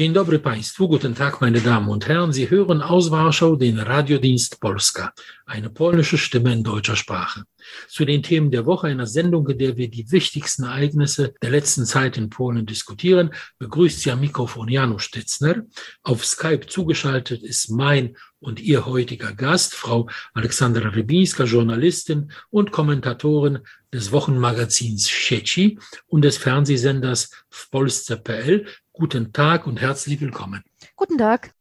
Dzień 0.00 0.12
dobry 0.12 0.38
Państwu, 0.38 0.88
guten 0.88 1.14
Tag 1.14 1.40
meine 1.40 1.60
Damen 1.60 1.88
und 1.88 2.08
Herren. 2.08 2.32
Sie 2.32 2.50
hören 2.50 2.82
aus 2.82 3.10
Warschau 3.10 3.56
den 3.56 3.78
Radiodienst 3.78 4.58
Polska, 4.58 5.12
eine 5.46 5.68
polnische 5.68 6.16
Stimme 6.16 6.52
in 6.52 6.62
deutscher 6.62 6.96
Sprache. 6.96 7.42
Zu 7.88 8.06
den 8.06 8.22
Themen 8.22 8.50
der 8.50 8.64
Woche 8.64 8.86
einer 8.86 9.06
Sendung, 9.06 9.46
in 9.48 9.58
der 9.58 9.76
wir 9.76 9.90
die 9.90 10.10
wichtigsten 10.10 10.64
Ereignisse 10.64 11.34
der 11.42 11.50
letzten 11.50 11.84
Zeit 11.84 12.16
in 12.16 12.30
Polen 12.30 12.64
diskutieren, 12.64 13.30
begrüßt 13.58 14.00
Sie 14.00 14.10
am 14.10 14.20
Mikrofon 14.20 14.68
Janusz 14.68 15.02
Stitzner. 15.02 15.66
Auf 16.02 16.24
Skype 16.24 16.66
zugeschaltet 16.66 17.42
ist 17.42 17.70
mein 17.70 18.16
und 18.38 18.58
Ihr 18.58 18.86
heutiger 18.86 19.34
Gast, 19.34 19.74
Frau 19.74 20.08
Alexandra 20.32 20.88
Rybinska, 20.88 21.44
Journalistin 21.44 22.32
und 22.48 22.72
Kommentatorin 22.72 23.58
des 23.92 24.12
Wochenmagazins 24.12 25.06
Sieci 25.06 25.78
und 26.06 26.22
des 26.22 26.38
Fernsehsenders 26.38 27.30
w 27.50 27.56
Polsce.pl. 27.70 28.66
Guten 28.92 29.32
Tag 29.32 29.66
und 29.66 29.80
herzlich 29.80 30.20
willkommen. 30.20 30.64
Guten 30.96 31.16
Tag. 31.16 31.52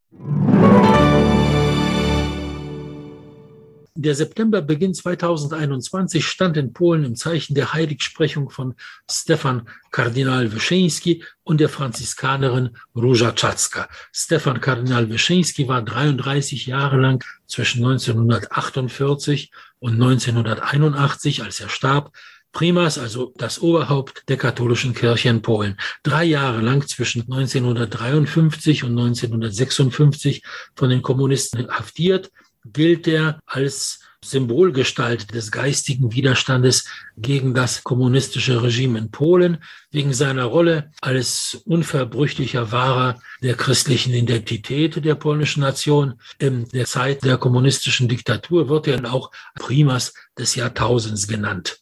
Der 3.93 4.15
Septemberbeginn 4.15 4.93
2021 4.93 6.25
stand 6.25 6.57
in 6.57 6.73
Polen 6.73 7.03
im 7.03 7.15
Zeichen 7.15 7.53
der 7.53 7.73
Heiligsprechung 7.73 8.49
von 8.49 8.75
Stefan 9.09 9.67
Kardinal 9.91 10.51
Wyszyński 10.53 11.23
und 11.43 11.59
der 11.59 11.69
Franziskanerin 11.69 12.77
Róża 12.95 13.35
Czacka. 13.35 13.89
Stefan 14.11 14.59
Kardinal 14.61 15.09
Wyszyński 15.09 15.67
war 15.67 15.83
33 15.83 16.65
Jahre 16.65 16.97
lang 16.97 17.23
zwischen 17.45 17.85
1948 17.85 19.51
und 19.79 19.93
1981, 19.93 21.43
als 21.43 21.59
er 21.59 21.69
starb, 21.69 22.11
Primas, 22.51 22.97
also 22.97 23.33
das 23.37 23.61
Oberhaupt 23.61 24.23
der 24.27 24.37
katholischen 24.37 24.93
Kirche 24.93 25.29
in 25.29 25.41
Polen. 25.41 25.77
Drei 26.03 26.25
Jahre 26.25 26.61
lang 26.61 26.87
zwischen 26.87 27.21
1953 27.21 28.83
und 28.83 28.91
1956 28.91 30.43
von 30.75 30.89
den 30.89 31.01
Kommunisten 31.01 31.69
haftiert, 31.69 32.31
gilt 32.65 33.07
er 33.07 33.39
als 33.45 33.99
Symbolgestalt 34.23 35.33
des 35.33 35.51
geistigen 35.51 36.11
Widerstandes 36.11 36.85
gegen 37.17 37.53
das 37.53 37.83
kommunistische 37.83 38.61
Regime 38.61 38.99
in 38.99 39.11
Polen, 39.11 39.63
wegen 39.91 40.13
seiner 40.13 40.45
Rolle 40.45 40.91
als 41.01 41.61
unverbrüchlicher 41.65 42.71
Wahrer 42.71 43.21
der 43.41 43.55
christlichen 43.55 44.13
Identität 44.13 45.03
der 45.03 45.15
polnischen 45.15 45.61
Nation. 45.61 46.19
In 46.37 46.67
der 46.69 46.85
Zeit 46.85 47.23
der 47.23 47.37
kommunistischen 47.37 48.09
Diktatur 48.09 48.67
wird 48.67 48.87
er 48.87 49.11
auch 49.11 49.31
Primas 49.55 50.13
des 50.37 50.55
Jahrtausends 50.55 51.27
genannt. 51.27 51.79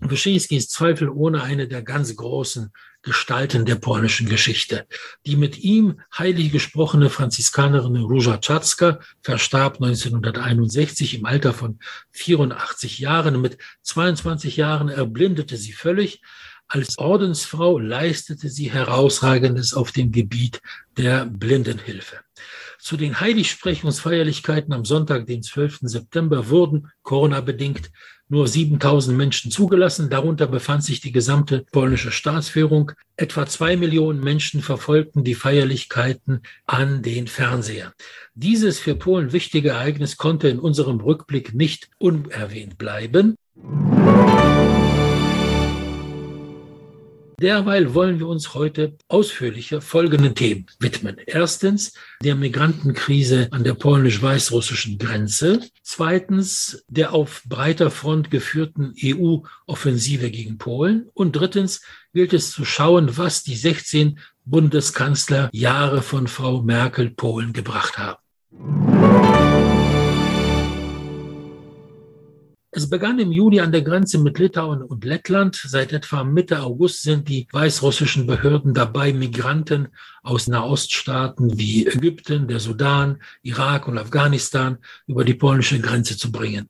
Wyszyński 0.00 0.56
ist 0.56 0.72
zweifelohne 0.72 1.42
eine 1.42 1.66
der 1.66 1.82
ganz 1.82 2.14
großen 2.14 2.70
Gestalten 3.08 3.64
der 3.64 3.76
polnischen 3.76 4.28
Geschichte. 4.28 4.86
Die 5.24 5.36
mit 5.36 5.58
ihm 5.58 6.00
heilig 6.16 6.52
gesprochene 6.52 7.08
Franziskanerin 7.08 7.96
Róża 7.96 8.38
Czacka 8.38 9.00
verstarb 9.22 9.76
1961 9.82 11.14
im 11.14 11.24
Alter 11.24 11.54
von 11.54 11.78
84 12.10 12.98
Jahren. 12.98 13.40
Mit 13.40 13.56
22 13.82 14.58
Jahren 14.58 14.90
erblindete 14.90 15.56
sie 15.56 15.72
völlig. 15.72 16.20
Als 16.66 16.98
Ordensfrau 16.98 17.78
leistete 17.78 18.50
sie 18.50 18.70
Herausragendes 18.70 19.72
auf 19.72 19.90
dem 19.90 20.12
Gebiet 20.12 20.60
der 20.98 21.24
Blindenhilfe. 21.24 22.16
Zu 22.80 22.96
den 22.96 23.20
Heiligsprechungsfeierlichkeiten 23.20 24.72
am 24.72 24.84
Sonntag, 24.84 25.26
den 25.26 25.42
12. 25.42 25.80
September, 25.82 26.48
wurden 26.48 26.88
Corona-bedingt 27.02 27.90
nur 28.28 28.46
7000 28.46 29.16
Menschen 29.16 29.50
zugelassen. 29.50 30.10
Darunter 30.10 30.46
befand 30.46 30.84
sich 30.84 31.00
die 31.00 31.12
gesamte 31.12 31.64
polnische 31.72 32.12
Staatsführung. 32.12 32.92
Etwa 33.16 33.46
zwei 33.46 33.76
Millionen 33.76 34.20
Menschen 34.20 34.62
verfolgten 34.62 35.24
die 35.24 35.34
Feierlichkeiten 35.34 36.42
an 36.66 37.02
den 37.02 37.26
Fernsehern. 37.26 37.92
Dieses 38.34 38.78
für 38.78 38.94
Polen 38.94 39.32
wichtige 39.32 39.70
Ereignis 39.70 40.16
konnte 40.16 40.48
in 40.48 40.58
unserem 40.60 41.00
Rückblick 41.00 41.54
nicht 41.54 41.90
unerwähnt 41.98 42.78
bleiben. 42.78 43.34
Derweil 47.40 47.94
wollen 47.94 48.18
wir 48.18 48.26
uns 48.26 48.54
heute 48.54 48.96
ausführlicher 49.06 49.80
folgenden 49.80 50.34
Themen 50.34 50.66
widmen. 50.80 51.18
Erstens 51.24 51.94
der 52.20 52.34
Migrantenkrise 52.34 53.46
an 53.52 53.62
der 53.62 53.74
polnisch-weißrussischen 53.74 54.98
Grenze. 54.98 55.60
Zweitens 55.82 56.84
der 56.88 57.12
auf 57.12 57.42
breiter 57.46 57.92
Front 57.92 58.32
geführten 58.32 58.92
EU-Offensive 59.00 60.32
gegen 60.32 60.58
Polen. 60.58 61.08
Und 61.14 61.32
drittens 61.32 61.82
gilt 62.12 62.32
es 62.32 62.50
zu 62.50 62.64
schauen, 62.64 63.16
was 63.16 63.44
die 63.44 63.56
16 63.56 64.18
Bundeskanzler 64.44 65.48
Jahre 65.52 66.02
von 66.02 66.26
Frau 66.26 66.62
Merkel 66.62 67.10
Polen 67.10 67.52
gebracht 67.52 67.98
haben. 67.98 68.18
Es 72.78 72.88
begann 72.88 73.18
im 73.18 73.32
Juli 73.32 73.58
an 73.58 73.72
der 73.72 73.82
Grenze 73.82 74.18
mit 74.18 74.38
Litauen 74.38 74.82
und 74.82 75.04
Lettland. 75.04 75.56
Seit 75.56 75.92
etwa 75.92 76.22
Mitte 76.22 76.62
August 76.62 77.02
sind 77.02 77.28
die 77.28 77.48
weißrussischen 77.50 78.24
Behörden 78.28 78.72
dabei, 78.72 79.12
Migranten 79.12 79.88
aus 80.22 80.48
Nahoststaaten 80.48 81.58
wie 81.58 81.86
Ägypten, 81.86 82.48
der 82.48 82.60
Sudan, 82.60 83.22
Irak 83.42 83.88
und 83.88 83.98
Afghanistan 83.98 84.78
über 85.06 85.24
die 85.24 85.34
polnische 85.34 85.80
Grenze 85.80 86.16
zu 86.16 86.30
bringen. 86.32 86.68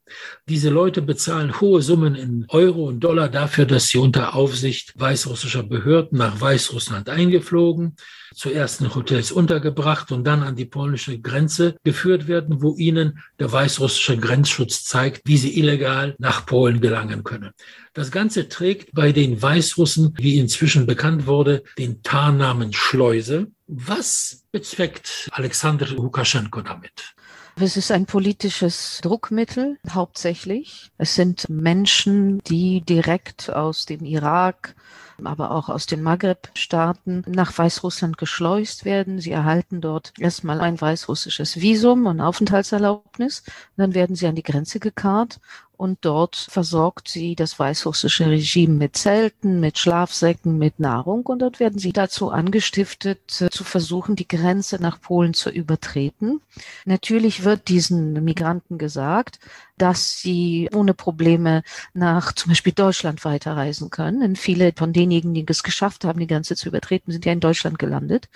Diese 0.48 0.70
Leute 0.70 1.02
bezahlen 1.02 1.60
hohe 1.60 1.82
Summen 1.82 2.14
in 2.14 2.46
Euro 2.48 2.86
und 2.86 3.00
Dollar 3.00 3.28
dafür, 3.28 3.66
dass 3.66 3.88
sie 3.88 3.98
unter 3.98 4.34
Aufsicht 4.34 4.98
weißrussischer 4.98 5.62
Behörden 5.62 6.18
nach 6.18 6.40
Weißrussland 6.40 7.08
eingeflogen 7.08 7.96
zuerst 8.34 8.80
in 8.80 8.94
Hotels 8.94 9.32
untergebracht 9.32 10.12
und 10.12 10.24
dann 10.24 10.42
an 10.42 10.56
die 10.56 10.64
polnische 10.64 11.18
Grenze 11.18 11.76
geführt 11.84 12.28
werden, 12.28 12.62
wo 12.62 12.76
ihnen 12.76 13.20
der 13.38 13.50
weißrussische 13.50 14.18
Grenzschutz 14.18 14.84
zeigt, 14.84 15.22
wie 15.24 15.36
sie 15.36 15.58
illegal 15.58 16.14
nach 16.18 16.46
Polen 16.46 16.80
gelangen 16.80 17.24
können. 17.24 17.52
Das 17.98 18.12
Ganze 18.12 18.48
trägt 18.48 18.94
bei 18.94 19.10
den 19.10 19.42
Weißrussen, 19.42 20.14
wie 20.18 20.38
inzwischen 20.38 20.86
bekannt 20.86 21.26
wurde, 21.26 21.64
den 21.78 22.00
Tarnnamen 22.04 22.72
Schleuse. 22.72 23.50
Was 23.66 24.44
bezweckt 24.52 25.28
Alexander 25.32 25.88
Lukaschenko 25.88 26.62
damit? 26.62 27.16
Es 27.60 27.76
ist 27.76 27.90
ein 27.90 28.06
politisches 28.06 29.00
Druckmittel 29.02 29.78
hauptsächlich. 29.90 30.92
Es 30.96 31.16
sind 31.16 31.48
Menschen, 31.48 32.38
die 32.46 32.82
direkt 32.82 33.50
aus 33.50 33.84
dem 33.84 34.04
Irak, 34.04 34.76
aber 35.24 35.50
auch 35.50 35.68
aus 35.68 35.86
den 35.86 36.00
Maghreb-Staaten 36.00 37.24
nach 37.26 37.58
Weißrussland 37.58 38.16
geschleust 38.16 38.84
werden. 38.84 39.18
Sie 39.18 39.32
erhalten 39.32 39.80
dort 39.80 40.12
erstmal 40.20 40.60
ein 40.60 40.80
weißrussisches 40.80 41.60
Visum 41.60 42.06
und 42.06 42.20
Aufenthaltserlaubnis. 42.20 43.42
Dann 43.76 43.92
werden 43.92 44.14
sie 44.14 44.28
an 44.28 44.36
die 44.36 44.44
Grenze 44.44 44.78
gekarrt 44.78 45.40
und 45.78 45.98
dort 46.02 46.36
versorgt 46.36 47.08
sie 47.08 47.36
das 47.36 47.58
weißrussische 47.58 48.26
Regime 48.26 48.74
mit 48.74 48.96
Zelten, 48.96 49.60
mit 49.60 49.78
Schlafsäcken, 49.78 50.58
mit 50.58 50.80
Nahrung 50.80 51.24
und 51.24 51.38
dort 51.38 51.60
werden 51.60 51.78
sie 51.78 51.92
dazu 51.92 52.30
angestiftet, 52.30 53.40
äh, 53.40 53.48
zu 53.48 53.62
versuchen, 53.62 54.16
die 54.16 54.28
Grenze 54.28 54.82
nach 54.82 55.00
Polen 55.00 55.34
zu 55.34 55.50
übertreten. 55.50 56.40
Natürlich 56.84 57.44
wird 57.44 57.68
diesen 57.68 58.12
Migranten 58.24 58.76
gesagt, 58.76 59.38
dass 59.78 60.18
sie 60.18 60.68
ohne 60.74 60.94
Probleme 60.94 61.62
nach 61.94 62.32
zum 62.32 62.50
Beispiel 62.50 62.72
Deutschland 62.72 63.24
weiterreisen 63.24 63.90
können. 63.90 64.20
Denn 64.20 64.36
viele 64.36 64.72
von 64.76 64.92
denjenigen, 64.92 65.34
die 65.34 65.44
es 65.48 65.62
geschafft 65.62 66.04
haben, 66.04 66.20
die 66.20 66.26
Grenze 66.26 66.56
zu 66.56 66.68
übertreten, 66.68 67.12
sind 67.12 67.24
ja 67.24 67.32
in 67.32 67.40
Deutschland 67.40 67.78
gelandet. 67.78 68.28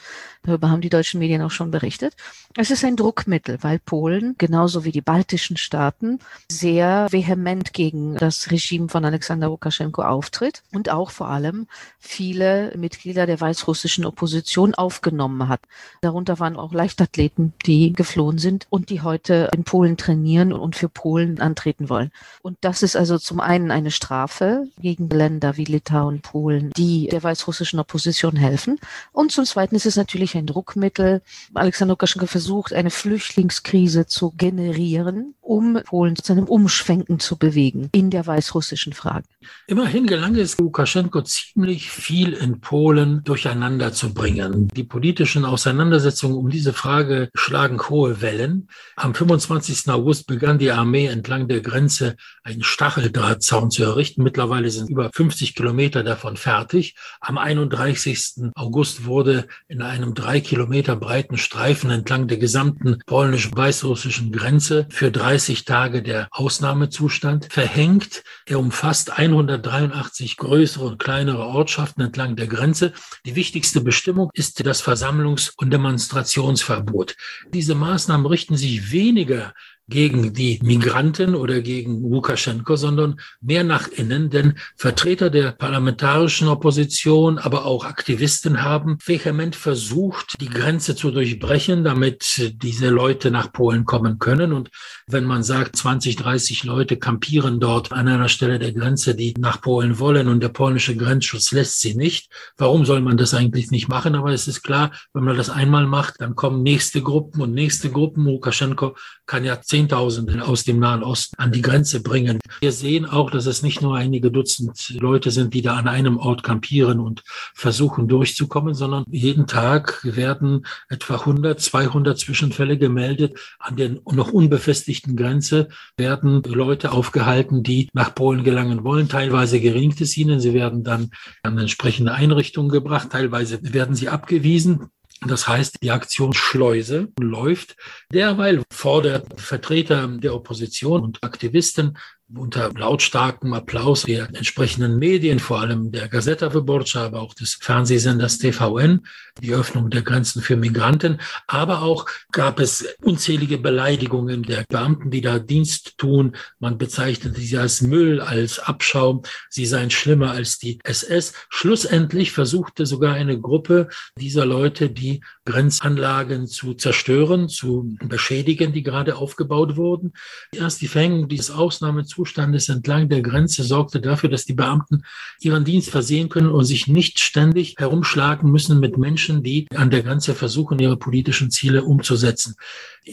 Darüber 0.42 0.70
haben 0.70 0.80
die 0.80 0.90
deutschen 0.90 1.20
Medien 1.20 1.42
auch 1.42 1.50
schon 1.50 1.70
berichtet. 1.70 2.14
Es 2.56 2.70
ist 2.70 2.84
ein 2.84 2.96
Druckmittel, 2.96 3.58
weil 3.62 3.78
Polen, 3.78 4.34
genauso 4.38 4.84
wie 4.84 4.92
die 4.92 5.00
baltischen 5.00 5.56
Staaten, 5.56 6.18
sehr 6.50 7.06
vehement 7.10 7.72
gegen 7.72 8.16
das 8.16 8.50
Regime 8.50 8.88
von 8.88 9.04
Alexander 9.04 9.48
Lukaschenko 9.48 10.02
auftritt 10.02 10.62
und 10.72 10.90
auch 10.90 11.10
vor 11.10 11.28
allem 11.28 11.66
viele 11.98 12.72
Mitglieder 12.76 13.26
der 13.26 13.40
weißrussischen 13.40 14.04
Opposition 14.04 14.74
aufgenommen 14.74 15.48
hat. 15.48 15.60
Darunter 16.00 16.38
waren 16.40 16.56
auch 16.56 16.72
Leichtathleten, 16.72 17.54
die 17.64 17.92
geflohen 17.92 18.38
sind 18.38 18.66
und 18.70 18.90
die 18.90 19.00
heute 19.00 19.50
in 19.54 19.64
Polen 19.64 19.96
trainieren 19.96 20.52
und 20.52 20.76
für 20.76 20.88
Polen 20.88 21.31
antreten 21.40 21.88
wollen. 21.88 22.10
Und 22.42 22.58
das 22.60 22.82
ist 22.82 22.96
also 22.96 23.18
zum 23.18 23.40
einen 23.40 23.70
eine 23.70 23.90
Strafe 23.90 24.68
gegen 24.80 25.08
Länder 25.08 25.56
wie 25.56 25.64
Litauen, 25.64 26.20
Polen, 26.20 26.70
die 26.76 27.08
der 27.08 27.22
weißrussischen 27.22 27.78
Opposition 27.78 28.36
helfen. 28.36 28.78
Und 29.12 29.32
zum 29.32 29.44
zweiten 29.44 29.74
ist 29.74 29.86
es 29.86 29.96
natürlich 29.96 30.36
ein 30.36 30.46
Druckmittel. 30.46 31.22
Alexander 31.54 31.92
Lukaschenko 31.92 32.26
versucht, 32.26 32.72
eine 32.72 32.90
Flüchtlingskrise 32.90 34.06
zu 34.06 34.32
generieren 34.32 35.34
um 35.42 35.80
Polen 35.84 36.16
zu 36.16 36.32
einem 36.32 36.44
Umschwenken 36.44 37.18
zu 37.18 37.36
bewegen 37.36 37.88
in 37.92 38.10
der 38.10 38.26
weißrussischen 38.26 38.92
Frage. 38.92 39.26
Immerhin 39.66 40.06
gelang 40.06 40.36
es 40.36 40.56
Lukaschenko 40.58 41.22
ziemlich 41.22 41.90
viel 41.90 42.32
in 42.32 42.60
Polen 42.60 43.22
durcheinander 43.24 43.92
zu 43.92 44.14
bringen. 44.14 44.68
Die 44.68 44.84
politischen 44.84 45.44
Auseinandersetzungen 45.44 46.36
um 46.36 46.48
diese 46.48 46.72
Frage 46.72 47.28
schlagen 47.34 47.80
hohe 47.88 48.22
Wellen. 48.22 48.68
Am 48.96 49.14
25. 49.14 49.88
August 49.88 50.26
begann 50.26 50.58
die 50.58 50.70
Armee 50.70 51.06
entlang 51.06 51.48
der 51.48 51.60
Grenze 51.60 52.16
einen 52.44 52.62
Stacheldrahtzaun 52.62 53.70
zu 53.70 53.82
errichten. 53.82 54.22
Mittlerweile 54.22 54.70
sind 54.70 54.90
über 54.90 55.10
50 55.12 55.54
Kilometer 55.54 56.04
davon 56.04 56.36
fertig. 56.36 56.94
Am 57.20 57.36
31. 57.36 58.52
August 58.54 59.04
wurde 59.04 59.48
in 59.66 59.82
einem 59.82 60.14
drei 60.14 60.40
Kilometer 60.40 60.96
breiten 60.96 61.36
Streifen 61.36 61.90
entlang 61.90 62.28
der 62.28 62.38
gesamten 62.38 62.98
polnisch-weißrussischen 63.06 64.30
Grenze 64.30 64.86
für 64.88 65.10
30 65.42 65.64
Tage 65.64 66.02
der 66.02 66.28
Ausnahmezustand 66.30 67.52
verhängt. 67.52 68.22
Er 68.46 68.60
umfasst 68.60 69.18
183 69.18 70.36
größere 70.36 70.84
und 70.84 70.98
kleinere 71.00 71.46
Ortschaften 71.46 72.00
entlang 72.00 72.36
der 72.36 72.46
Grenze. 72.46 72.92
Die 73.26 73.34
wichtigste 73.34 73.80
Bestimmung 73.80 74.30
ist 74.34 74.64
das 74.64 74.84
Versammlungs- 74.84 75.52
und 75.56 75.72
Demonstrationsverbot. 75.72 77.16
Diese 77.52 77.74
Maßnahmen 77.74 78.24
richten 78.24 78.56
sich 78.56 78.92
weniger 78.92 79.52
gegen 79.88 80.32
die 80.32 80.58
Migranten 80.62 81.34
oder 81.34 81.60
gegen 81.60 82.08
Lukaschenko, 82.08 82.76
sondern 82.76 83.20
mehr 83.40 83.64
nach 83.64 83.88
innen, 83.88 84.30
denn 84.30 84.54
Vertreter 84.76 85.28
der 85.28 85.52
parlamentarischen 85.52 86.48
Opposition, 86.48 87.38
aber 87.38 87.66
auch 87.66 87.84
Aktivisten 87.84 88.62
haben 88.62 88.98
vehement 89.04 89.56
versucht, 89.56 90.40
die 90.40 90.48
Grenze 90.48 90.94
zu 90.94 91.10
durchbrechen, 91.10 91.84
damit 91.84 92.52
diese 92.62 92.88
Leute 92.88 93.30
nach 93.30 93.52
Polen 93.52 93.84
kommen 93.84 94.18
können. 94.18 94.52
Und 94.52 94.70
wenn 95.06 95.24
man 95.24 95.42
sagt, 95.42 95.76
20, 95.76 96.16
30 96.16 96.64
Leute 96.64 96.96
kampieren 96.96 97.60
dort 97.60 97.92
an 97.92 98.08
einer 98.08 98.28
Stelle 98.28 98.58
der 98.58 98.72
Grenze, 98.72 99.14
die 99.14 99.34
nach 99.38 99.60
Polen 99.60 99.98
wollen 99.98 100.28
und 100.28 100.40
der 100.40 100.48
polnische 100.48 100.96
Grenzschutz 100.96 101.52
lässt 101.52 101.80
sie 101.80 101.94
nicht, 101.94 102.30
warum 102.56 102.84
soll 102.84 103.00
man 103.00 103.16
das 103.16 103.34
eigentlich 103.34 103.70
nicht 103.70 103.88
machen? 103.88 104.14
Aber 104.14 104.32
es 104.32 104.46
ist 104.48 104.62
klar, 104.62 104.92
wenn 105.12 105.24
man 105.24 105.36
das 105.36 105.50
einmal 105.50 105.86
macht, 105.86 106.20
dann 106.20 106.36
kommen 106.36 106.62
nächste 106.62 107.02
Gruppen 107.02 107.42
und 107.42 107.52
nächste 107.52 107.90
Gruppen. 107.90 108.24
Lukaschenko 108.24 108.96
kann 109.26 109.44
ja 109.44 109.60
Zehntausende 109.72 110.44
aus 110.44 110.64
dem 110.64 110.80
Nahen 110.80 111.02
Osten 111.02 111.36
an 111.38 111.50
die 111.50 111.62
Grenze 111.62 112.02
bringen. 112.02 112.40
Wir 112.60 112.72
sehen 112.72 113.06
auch, 113.06 113.30
dass 113.30 113.46
es 113.46 113.62
nicht 113.62 113.80
nur 113.80 113.96
einige 113.96 114.30
Dutzend 114.30 114.90
Leute 115.00 115.30
sind, 115.30 115.54
die 115.54 115.62
da 115.62 115.76
an 115.76 115.88
einem 115.88 116.18
Ort 116.18 116.42
kampieren 116.42 117.00
und 117.00 117.22
versuchen 117.54 118.06
durchzukommen, 118.06 118.74
sondern 118.74 119.04
jeden 119.08 119.46
Tag 119.46 120.00
werden 120.04 120.66
etwa 120.90 121.14
100, 121.14 121.58
200 121.58 122.18
Zwischenfälle 122.18 122.76
gemeldet. 122.76 123.38
An 123.58 123.76
der 123.76 123.96
noch 124.12 124.30
unbefestigten 124.30 125.16
Grenze 125.16 125.68
werden 125.96 126.42
Leute 126.42 126.92
aufgehalten, 126.92 127.62
die 127.62 127.88
nach 127.94 128.14
Polen 128.14 128.44
gelangen 128.44 128.84
wollen. 128.84 129.08
Teilweise 129.08 129.58
gelingt 129.58 130.02
es 130.02 130.14
ihnen. 130.18 130.38
Sie 130.38 130.52
werden 130.52 130.84
dann 130.84 131.12
an 131.42 131.56
entsprechende 131.56 132.12
Einrichtungen 132.12 132.70
gebracht. 132.70 133.08
Teilweise 133.10 133.58
werden 133.62 133.94
sie 133.94 134.10
abgewiesen. 134.10 134.90
Das 135.26 135.46
heißt, 135.46 135.82
die 135.82 135.90
Aktion 135.90 136.32
Schleuse 136.32 137.08
läuft. 137.18 137.76
Derweil 138.12 138.62
fordert 138.72 139.40
Vertreter 139.40 140.08
der 140.08 140.34
Opposition 140.34 141.02
und 141.02 141.22
Aktivisten 141.22 141.96
unter 142.36 142.72
lautstarkem 142.72 143.52
Applaus 143.52 144.02
der 144.02 144.28
entsprechenden 144.34 144.98
Medien, 144.98 145.38
vor 145.38 145.60
allem 145.60 145.92
der 145.92 146.08
Gazeta 146.08 146.52
Wyborcza, 146.52 147.06
aber 147.06 147.20
auch 147.20 147.34
des 147.34 147.54
Fernsehsenders 147.60 148.38
TVN, 148.38 149.06
die 149.40 149.52
Öffnung 149.52 149.90
der 149.90 150.02
Grenzen 150.02 150.42
für 150.42 150.56
Migranten. 150.56 151.20
Aber 151.46 151.82
auch 151.82 152.06
gab 152.30 152.60
es 152.60 152.86
unzählige 153.02 153.58
Beleidigungen 153.58 154.42
der 154.42 154.64
Beamten, 154.68 155.10
die 155.10 155.20
da 155.20 155.38
Dienst 155.38 155.98
tun. 155.98 156.36
Man 156.58 156.78
bezeichnete 156.78 157.40
sie 157.40 157.58
als 157.58 157.82
Müll, 157.82 158.20
als 158.20 158.58
Abschaum. 158.58 159.22
Sie 159.48 159.66
seien 159.66 159.90
schlimmer 159.90 160.30
als 160.32 160.58
die 160.58 160.78
SS. 160.84 161.32
Schlussendlich 161.48 162.32
versuchte 162.32 162.86
sogar 162.86 163.14
eine 163.14 163.40
Gruppe 163.40 163.88
dieser 164.16 164.46
Leute, 164.46 164.90
die 164.90 165.22
Grenzanlagen 165.44 166.46
zu 166.46 166.74
zerstören, 166.74 167.48
zu 167.48 167.96
beschädigen, 168.00 168.72
die 168.72 168.82
gerade 168.82 169.16
aufgebaut 169.16 169.76
wurden. 169.76 170.12
Erst 170.54 170.80
die 170.82 170.88
Verhängung 170.88 171.28
dieses 171.28 171.50
Ausnahmezustandes 171.50 172.68
entlang 172.68 173.08
der 173.08 173.22
Grenze 173.22 173.64
sorgte 173.64 174.00
dafür, 174.00 174.30
dass 174.30 174.44
die 174.44 174.54
Beamten 174.54 175.04
ihren 175.40 175.64
Dienst 175.64 175.90
versehen 175.90 176.28
können 176.28 176.50
und 176.50 176.64
sich 176.64 176.86
nicht 176.86 177.18
ständig 177.18 177.74
herumschlagen 177.78 178.50
müssen 178.50 178.78
mit 178.78 178.98
Menschen, 178.98 179.42
die 179.42 179.66
an 179.74 179.90
der 179.90 180.02
Grenze 180.02 180.34
versuchen, 180.34 180.78
ihre 180.78 180.96
politischen 180.96 181.50
Ziele 181.50 181.84
umzusetzen. 181.84 182.54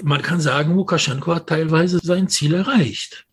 Man 0.03 0.21
kann 0.21 0.39
sagen, 0.39 0.75
Lukaschenko 0.75 1.33
hat 1.33 1.47
teilweise 1.47 1.99
sein 2.03 2.27
Ziel 2.27 2.53
erreicht. 2.53 3.25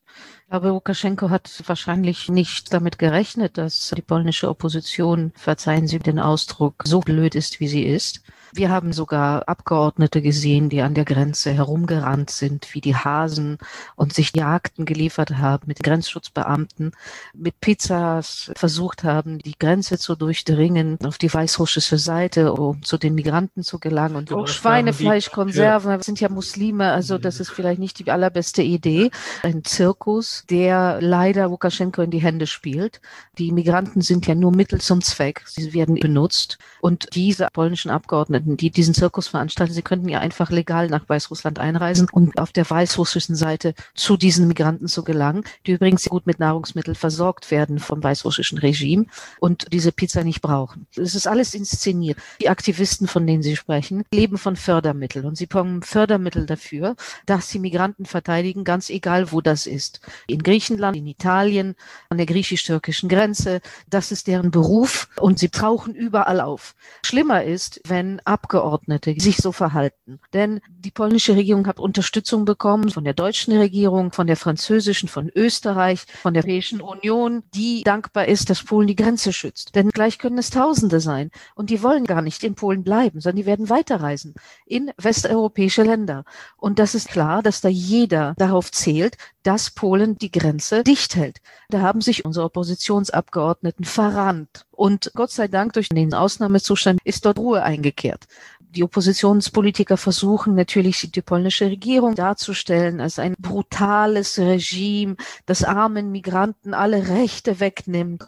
Aber 0.49 0.69
Lukaschenko 0.69 1.31
hat 1.31 1.63
wahrscheinlich 1.67 2.29
nicht 2.29 2.73
damit 2.73 2.99
gerechnet, 2.99 3.59
dass 3.59 3.93
die 3.97 4.03
polnische 4.03 4.49
Opposition, 4.49 5.33
verzeihen 5.35 5.89
Sie 5.89 5.99
den 5.99 6.21
Ausdruck, 6.21 6.85
so 6.87 7.01
blöd 7.01 7.35
ist, 7.35 7.59
wie 7.59 7.67
sie 7.67 7.83
ist. 7.83 8.23
Wir 8.53 8.71
haben 8.71 8.93
sogar 8.93 9.49
Abgeordnete 9.49 10.23
gesehen, 10.23 10.69
die 10.69 10.81
an 10.81 10.95
der 10.95 11.05
Grenze 11.05 11.53
herumgerannt 11.53 12.31
sind 12.31 12.75
wie 12.75 12.81
die 12.81 12.95
Hasen 12.95 13.59
und 13.97 14.13
sich 14.13 14.35
Jagden 14.35 14.85
geliefert 14.85 15.39
haben 15.39 15.65
mit 15.67 15.83
Grenzschutzbeamten, 15.83 16.93
mit 17.35 17.61
Pizzas 17.61 18.53
versucht 18.57 19.05
haben, 19.05 19.39
die 19.39 19.59
Grenze 19.59 19.99
zu 19.99 20.15
durchdringen 20.15 20.99
auf 21.05 21.19
die 21.19 21.33
weißrussische 21.33 21.99
Seite, 21.99 22.53
um 22.53 22.83
zu 22.83 22.99
den 22.99 23.15
Migranten 23.15 23.63
zu 23.63 23.79
gelangen. 23.79 24.17
Und 24.17 24.33
auch 24.33 24.49
Schweinefleischkonserven 24.49 25.91
ja. 25.91 26.03
sind 26.03 26.21
ja 26.21 26.29
Muslime, 26.29 26.93
also 26.93 27.19
das 27.19 27.41
ist 27.41 27.51
vielleicht 27.51 27.81
nicht 27.81 27.99
die 27.99 28.11
allerbeste 28.11 28.63
Idee. 28.63 29.11
Ein 29.43 29.65
Zirkus, 29.65 30.45
der 30.49 30.99
leider 31.01 31.49
Lukaschenko 31.49 32.03
in 32.03 32.11
die 32.11 32.19
Hände 32.19 32.47
spielt. 32.47 33.01
Die 33.39 33.53
Migranten 33.53 34.01
sind 34.01 34.27
ja 34.27 34.35
nur 34.35 34.53
Mittel 34.53 34.81
zum 34.81 35.01
Zweck. 35.03 35.43
Sie 35.47 35.73
werden 35.73 35.97
benutzt. 35.97 36.59
Und 36.81 37.15
diese 37.15 37.49
polnischen 37.53 37.91
Abgeordneten 37.91 38.36
die 38.41 38.71
diesen 38.71 38.94
Zirkus 38.94 39.29
veranstalten. 39.29 39.73
Sie 39.73 39.83
könnten 39.83 40.09
ja 40.09 40.21
einfach 40.21 40.50
legal 40.50 40.88
nach 40.88 41.09
Weißrussland 41.09 41.59
einreisen 41.59 42.09
und 42.11 42.38
auf 42.38 42.53
der 42.53 42.69
weißrussischen 42.69 43.35
Seite 43.35 43.75
zu 43.94 44.17
diesen 44.17 44.49
Migranten 44.49 44.87
zu 44.88 45.05
gelangen, 45.05 45.44
die 45.67 45.73
übrigens 45.73 46.05
gut 46.05 46.27
mit 46.27 46.38
Nahrungsmitteln 46.38 46.94
versorgt 46.94 47.50
werden 47.50 47.79
vom 47.79 48.03
weißrussischen 48.03 48.59
Regime 48.59 49.06
und 49.41 49.67
diese 49.73 49.93
Pizza 49.93 50.25
nicht 50.25 50.43
brauchen. 50.43 50.87
Es 50.97 51.15
ist 51.15 51.27
alles 51.27 51.55
inszeniert. 51.55 52.19
Die 52.41 52.49
Aktivisten, 52.49 53.09
von 53.09 53.27
denen 53.27 53.43
Sie 53.43 53.56
sprechen, 53.56 54.05
leben 54.12 54.38
von 54.38 54.56
Fördermitteln 54.56 55.25
und 55.25 55.37
sie 55.37 55.47
bekommen 55.47 55.83
Fördermittel 55.83 56.47
dafür, 56.47 56.97
dass 57.25 57.49
sie 57.49 57.59
Migranten 57.59 58.05
verteidigen, 58.05 58.65
ganz 58.65 58.91
egal 58.91 59.33
wo 59.33 59.41
das 59.41 59.67
ist. 59.67 60.00
In 60.27 60.43
Griechenland, 60.43 60.97
in 60.97 61.06
Italien, 61.06 61.77
an 62.11 62.19
der 62.19 62.27
griechisch-türkischen 62.27 63.09
Grenze. 63.09 63.61
Das 63.88 64.12
ist 64.12 64.27
deren 64.27 64.50
Beruf 64.50 65.09
und 65.19 65.38
sie 65.38 65.49
tauchen 65.49 65.94
überall 65.94 66.41
auf. 66.41 66.75
Schlimmer 67.05 67.44
ist, 67.44 67.81
wenn 67.87 68.21
Abgeordnete 68.26 69.14
sich 69.19 69.37
so 69.37 69.52
verhalten. 69.52 70.20
Denn 70.32 70.61
die 70.69 70.90
polnische 70.90 71.37
Regierung 71.37 71.67
hat 71.67 71.78
Unterstützung 71.78 72.44
bekommen 72.44 72.90
von 72.90 73.05
der 73.05 73.14
deutschen 73.14 73.56
Regierung, 73.56 74.12
von 74.12 74.26
der 74.26 74.37
französischen, 74.37 75.09
von 75.09 75.30
Österreich, 75.35 76.06
von 76.23 76.35
der 76.35 76.42
Europäischen 76.42 76.80
Union, 76.80 77.42
die 77.54 77.83
dankbar 77.83 78.26
ist, 78.26 78.50
dass 78.50 78.62
Polen 78.62 78.88
die 78.88 78.97
Grenze 78.97 79.33
schützt. 79.33 79.75
Denn 79.75 79.90
gleich 79.90 80.18
können 80.18 80.38
es 80.38 80.50
Tausende 80.50 81.00
sein. 81.00 81.30
Und 81.54 81.71
die 81.71 81.83
wollen 81.83 82.04
gar 82.04 82.23
nicht 82.23 82.45
in 82.45 82.54
Polen 82.54 82.83
bleiben, 82.83 83.21
sondern 83.21 83.37
die 83.37 83.47
werden 83.47 83.68
weiterreisen 83.68 84.35
in 84.66 84.90
westeuropäische 84.97 85.83
Länder. 85.83 86.25
Und 86.56 86.78
das 86.78 86.95
ist 86.95 87.09
klar, 87.09 87.42
dass 87.42 87.61
da 87.61 87.68
jeder 87.68 88.35
darauf 88.38 88.71
zählt, 88.73 89.16
dass 89.42 89.71
Polen 89.71 90.18
die 90.18 90.30
Grenze 90.30 90.83
dicht 90.83 91.14
hält. 91.14 91.38
Da 91.68 91.80
haben 91.80 92.00
sich 92.00 92.25
unsere 92.25 92.47
Oppositionsabgeordneten 92.47 93.85
verrannt. 93.85 94.65
Und 94.76 95.11
Gott 95.14 95.30
sei 95.30 95.49
Dank 95.49 95.73
durch 95.73 95.88
den 95.88 96.12
Ausnahmezustand 96.12 97.00
ist 97.02 97.25
dort 97.25 97.38
Ruhe 97.38 97.62
eingekehrt. 97.62 98.26
Die 98.70 98.85
Oppositionspolitiker 98.85 99.96
versuchen 99.96 100.54
natürlich 100.54 101.11
die 101.11 101.23
polnische 101.23 101.66
Regierung 101.66 102.14
darzustellen 102.14 103.00
als 103.00 103.18
ein 103.18 103.35
brutales 103.38 104.38
Regime, 104.38 105.16
das 105.46 105.64
armen 105.64 106.12
Migranten 106.12 106.75
alle 106.75 107.08
Rechte 107.08 107.61
wegnimmt. 107.61 108.25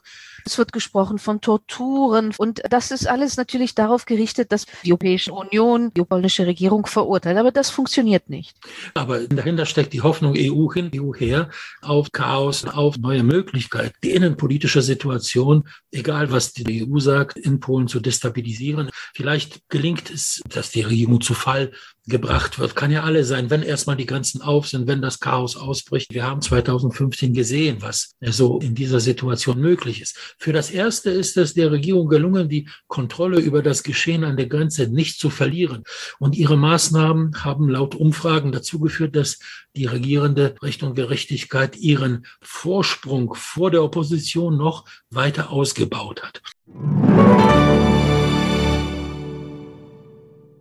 Es 0.46 0.56
wird 0.56 0.72
gesprochen 0.72 1.18
von 1.18 1.40
Torturen 1.40 2.32
und 2.38 2.62
das 2.70 2.90
ist 2.90 3.06
alles 3.06 3.36
natürlich 3.36 3.74
darauf 3.74 4.06
gerichtet, 4.06 4.50
dass 4.52 4.66
die 4.84 4.92
Europäische 4.92 5.32
Union 5.32 5.92
die 5.94 6.02
polnische 6.02 6.46
Regierung 6.46 6.86
verurteilt. 6.86 7.36
Aber 7.36 7.52
das 7.52 7.68
funktioniert 7.68 8.30
nicht. 8.30 8.56
Aber 8.94 9.20
dahinter 9.26 9.66
steckt 9.66 9.92
die 9.92 10.00
Hoffnung 10.00 10.34
EU 10.36 10.72
hin, 10.72 10.90
EU 10.94 11.14
her, 11.14 11.50
auf 11.82 12.12
Chaos, 12.12 12.64
auf 12.64 12.96
neue 12.96 13.22
Möglichkeiten, 13.22 13.92
die 14.02 14.12
innenpolitische 14.12 14.80
Situation, 14.80 15.68
egal 15.90 16.32
was 16.32 16.54
die 16.54 16.88
EU 16.88 16.98
sagt, 16.98 17.36
in 17.36 17.60
Polen 17.60 17.88
zu 17.88 18.00
destabilisieren. 18.00 18.88
Vielleicht 19.14 19.68
gelingt 19.68 20.10
es 20.10 20.27
dass, 20.48 20.70
die 20.70 20.82
Regierung 20.82 21.20
zu 21.20 21.34
Fall 21.34 21.72
gebracht 22.08 22.58
wird. 22.58 22.74
Kann 22.74 22.90
ja 22.90 23.02
alle 23.02 23.24
sein, 23.24 23.50
wenn 23.50 23.62
erstmal 23.62 23.96
die 23.96 24.06
Grenzen 24.06 24.40
auf 24.40 24.66
sind, 24.66 24.86
wenn 24.86 25.02
das 25.02 25.20
Chaos 25.20 25.56
ausbricht. 25.56 26.12
Wir 26.12 26.24
haben 26.24 26.40
2015 26.40 27.34
gesehen, 27.34 27.78
was 27.80 28.14
so 28.20 28.58
in 28.60 28.74
dieser 28.74 29.00
Situation 29.00 29.60
möglich 29.60 30.00
ist. 30.00 30.16
Für 30.38 30.52
das 30.52 30.70
Erste 30.70 31.10
ist 31.10 31.36
es 31.36 31.54
der 31.54 31.70
Regierung 31.70 32.08
gelungen, 32.08 32.48
die 32.48 32.68
Kontrolle 32.86 33.40
über 33.40 33.62
das 33.62 33.82
Geschehen 33.82 34.24
an 34.24 34.36
der 34.36 34.46
Grenze 34.46 34.88
nicht 34.88 35.20
zu 35.20 35.30
verlieren. 35.30 35.84
Und 36.18 36.34
ihre 36.34 36.56
Maßnahmen 36.56 37.44
haben 37.44 37.68
laut 37.68 37.94
Umfragen 37.94 38.52
dazu 38.52 38.78
geführt, 38.80 39.14
dass 39.14 39.38
die 39.76 39.86
regierende 39.86 40.54
Richtung 40.62 40.94
Gerechtigkeit 40.94 41.76
ihren 41.76 42.26
Vorsprung 42.40 43.34
vor 43.34 43.70
der 43.70 43.84
Opposition 43.84 44.56
noch 44.56 44.86
weiter 45.10 45.50
ausgebaut 45.50 46.22
hat. 46.22 46.42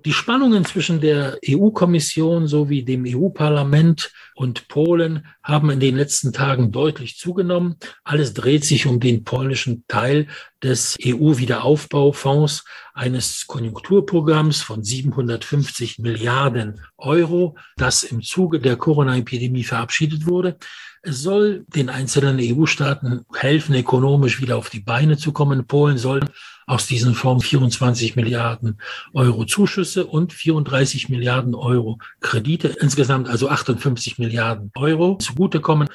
Die 0.08 0.14
Spannungen 0.14 0.64
zwischen 0.64 1.02
der 1.02 1.38
EU-Kommission 1.46 2.48
sowie 2.48 2.84
dem 2.84 3.04
EU-Parlament 3.06 4.14
und 4.36 4.70
Polen 4.70 5.26
haben 5.44 5.70
in 5.70 5.82
den 5.82 5.98
letzten 5.98 6.32
Tagen 6.32 6.72
deutlich 6.72 7.18
zugenommen. 7.18 7.76
Alles 8.06 8.34
dreht 8.34 8.64
sich 8.64 8.88
um 8.88 9.02
den 9.02 9.26
polnischen 9.26 9.84
Teil 9.90 10.28
des 10.64 10.96
EU-Wiederaufbaufonds, 11.06 12.64
eines 12.94 13.48
Konjunkturprogramms 13.48 14.62
von 14.62 14.82
750 14.82 16.00
Milliarden 16.00 16.80
Euro, 16.98 17.58
das 17.76 18.04
im 18.04 18.22
Zuge 18.22 18.62
der 18.62 18.78
Corona-Epidemie 18.78 19.66
verabschiedet 19.66 20.26
wurde. 20.26 20.58
Es 21.02 21.22
soll 21.22 21.66
den 21.68 21.90
einzelnen 21.90 22.40
EU-Staaten 22.40 23.26
helfen, 23.36 23.76
ökonomisch 23.76 24.42
wieder 24.42 24.58
auf 24.58 24.70
die 24.70 24.80
Beine 24.80 25.18
zu 25.18 25.34
kommen. 25.34 25.68
Polen 25.68 25.98
soll 25.98 26.22
aus 26.68 26.86
diesen 26.86 27.16
Fonds 27.16 27.46
24 27.46 28.16
Milliarden 28.16 28.80
Euro 29.14 29.46
Zuschüsse 29.46 30.06
und 30.06 30.34
34 30.34 31.10
Milliarden 31.10 31.56
Euro 31.56 31.98
Kredite, 32.20 32.68
insgesamt 32.68 33.30
also 33.30 33.50
58 33.50 34.20
Milliarden 34.20 34.72
Euro 34.76 35.18
zugutekommen. 35.18 35.88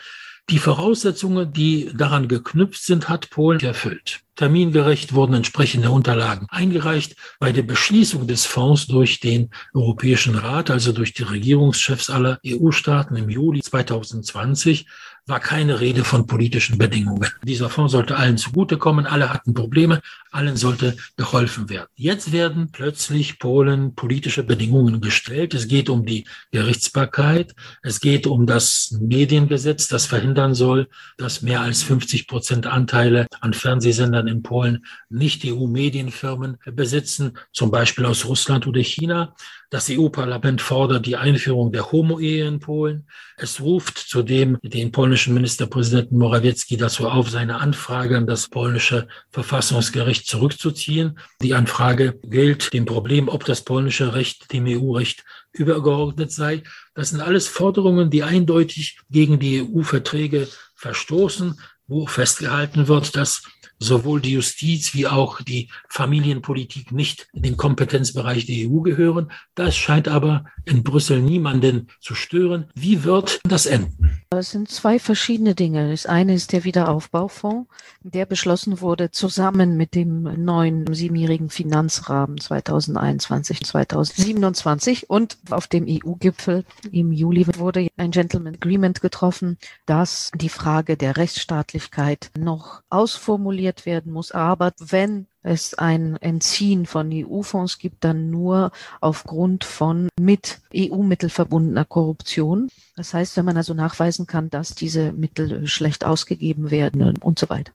Die 0.51 0.59
Voraussetzungen, 0.59 1.53
die 1.53 1.91
daran 1.95 2.27
geknüpft 2.27 2.83
sind, 2.83 3.09
hat 3.09 3.31
Polen 3.31 3.61
erfüllt. 3.61 4.23
Termingerecht 4.35 5.15
wurden 5.15 5.35
entsprechende 5.35 5.91
Unterlagen 5.91 6.47
eingereicht. 6.51 7.17
Bei 7.39 7.53
der 7.53 7.63
Beschließung 7.63 8.27
des 8.27 8.45
Fonds 8.45 8.87
durch 8.87 9.21
den 9.21 9.51
Europäischen 9.73 10.35
Rat, 10.35 10.71
also 10.71 10.93
durch 10.93 11.13
die 11.13 11.23
Regierungschefs 11.23 12.11
aller 12.11 12.41
EU-Staaten 12.45 13.15
im 13.15 13.31
Juli 13.31 13.61
2020, 13.61 14.87
war 15.27 15.39
keine 15.39 15.81
Rede 15.81 16.03
von 16.03 16.27
politischen 16.27 16.79
Bedingungen. 16.79 17.31
Dieser 17.45 17.71
Fonds 17.71 17.93
sollte 17.93 18.17
allen 18.17 18.39
zugutekommen, 18.39 19.07
alle 19.07 19.33
hatten 19.33 19.55
Probleme, 19.55 20.03
allen 20.33 20.57
sollte 20.57 20.97
geholfen 21.17 21.69
werden. 21.71 21.87
Jetzt 21.95 22.33
werden 22.33 22.71
plötzlich 22.73 23.39
Polen 23.39 23.95
politische 23.95 24.43
Bedingungen 24.43 25.01
gestellt. 25.01 25.55
Es 25.55 25.69
geht 25.69 25.89
um 25.89 26.05
die 26.05 26.27
Gerichtsbarkeit, 26.51 27.55
es 27.83 28.01
geht 28.01 28.27
um 28.27 28.47
das 28.47 28.97
Mediengesetz, 29.01 29.87
das 29.87 30.07
verhindern 30.07 30.55
soll, 30.55 30.89
dass 31.19 31.43
mehr 31.43 31.61
als 31.61 31.85
50 31.85 32.27
Prozent 32.27 32.67
Anteile 32.67 33.27
an 33.41 33.55
Fernsehsendern 33.55 34.27
in 34.27 34.43
Polen 34.43 34.85
nicht 35.09 35.45
EU-Medienfirmen 35.45 36.59
besitzen, 36.73 37.39
zum 37.53 37.71
Beispiel 37.71 38.07
aus 38.07 38.25
Russland 38.25 38.67
oder 38.67 38.81
China. 38.81 39.35
Das 39.73 39.89
EU-Parlament 39.89 40.61
fordert 40.61 41.07
die 41.07 41.17
Einführung 41.17 41.73
der 41.73 41.91
Homo-Ehe 41.91 42.47
in 42.47 42.61
Polen. 42.61 43.09
Es 43.39 43.59
ruft 43.63 43.97
zudem 43.97 44.59
den 44.63 44.93
polnischen 44.93 45.33
Ministerpräsidenten 45.33 46.19
Morawiecki 46.19 46.77
dazu 46.77 47.09
auf, 47.09 47.31
seine 47.31 47.59
Anfrage 47.59 48.19
an 48.19 48.27
das 48.27 48.51
polnische 48.51 49.09
Verfassungsgericht 49.31 50.27
zurückzuziehen. 50.27 51.19
Die 51.41 51.55
Anfrage 51.55 52.21
gilt 52.23 52.75
dem 52.75 52.85
Problem, 52.85 53.31
ob 53.31 53.47
das 53.47 53.63
polnische 53.63 54.15
Recht 54.15 54.53
dem 54.53 54.67
EU-Recht 54.67 55.25
übergeordnet 55.53 56.33
sei. 56.33 56.65
Das 56.93 57.09
sind 57.09 57.23
alles 57.23 57.49
Forderungen, 57.49 58.11
die 58.11 58.25
eindeutig 58.25 58.99
gegen 59.09 59.39
die 59.39 59.63
EU-Verträge 59.63 60.49
verstoßen, 60.75 61.59
wo 61.87 62.07
festgehalten 62.07 62.89
wird, 62.89 63.17
dass 63.17 63.43
sowohl 63.83 64.21
die 64.21 64.33
Justiz 64.33 64.95
wie 64.95 65.07
auch 65.07 65.41
die 65.43 65.69
Familienpolitik 65.89 66.91
nicht 66.93 67.29
in 67.33 67.43
den 67.43 67.57
Kompetenzbereich 67.57 68.47
der 68.47 68.71
EU 68.71 68.81
gehören. 68.81 69.31
Das 69.55 69.77
scheint 69.77 70.09
aber 70.09 70.45
in 70.65 70.83
Brüssel 70.83 71.21
niemanden 71.21 71.89
zu 72.01 72.15
stören. 72.15 72.71
Wie 72.75 73.05
wird 73.05 73.41
das 73.45 73.67
enden? 73.67 74.23
Es 74.31 74.53
sind 74.53 74.71
zwei 74.71 74.99
verschiedene 74.99 75.55
Dinge. 75.55 75.91
Das 75.91 76.07
eine 76.07 76.33
ist 76.35 76.53
der 76.53 76.65
Wiederaufbaufonds, 76.65 77.69
der 78.03 78.25
beschlossen 78.27 78.81
wurde 78.81 79.11
zusammen 79.11 79.77
mit 79.77 79.95
dem 79.95 80.23
neuen 80.45 80.93
siebenjährigen 80.93 81.51
Finanzrahmen 81.51 82.39
2021-2027 82.39 85.05
und 85.07 85.39
auf 85.51 85.67
dem 85.67 85.87
EU-Gipfel 85.89 86.65
im 86.91 87.13
Juli 87.13 87.47
wurde 87.59 87.89
ein 87.97 88.11
Gentleman 88.11 88.55
Agreement 88.55 89.01
getroffen, 89.01 89.59
dass 89.87 90.31
die 90.35 90.49
Frage 90.49 90.97
der 90.97 91.17
Rechtsstaatlichkeit 91.17 92.31
noch 92.39 92.83
ausformuliert 92.91 93.72
werden 93.87 94.13
muss. 94.13 94.33
Aber 94.33 94.73
wenn 94.79 95.27
es 95.43 95.75
ein 95.75 96.17
Entziehen 96.17 96.87
von 96.87 97.11
EU-Fonds 97.13 97.79
gibt, 97.79 98.05
dann 98.05 98.31
nur 98.31 98.73
aufgrund 99.01 99.65
von 99.65 100.09
mit 100.21 100.61
EU-Mittel 100.75 101.31
verbundener 101.31 101.85
Korruption. 101.85 102.69
Das 102.97 103.15
heißt, 103.15 103.37
wenn 103.37 103.45
man 103.45 103.57
also 103.57 103.75
nachweisen 103.75 104.27
kann, 104.27 104.51
dass 104.51 104.75
diese 104.75 105.13
Mittel 105.13 105.67
schlecht 105.67 106.05
ausgegeben 106.05 106.71
werden 106.71 107.17
und 107.19 107.39
so 107.39 107.49
weiter. 107.49 107.73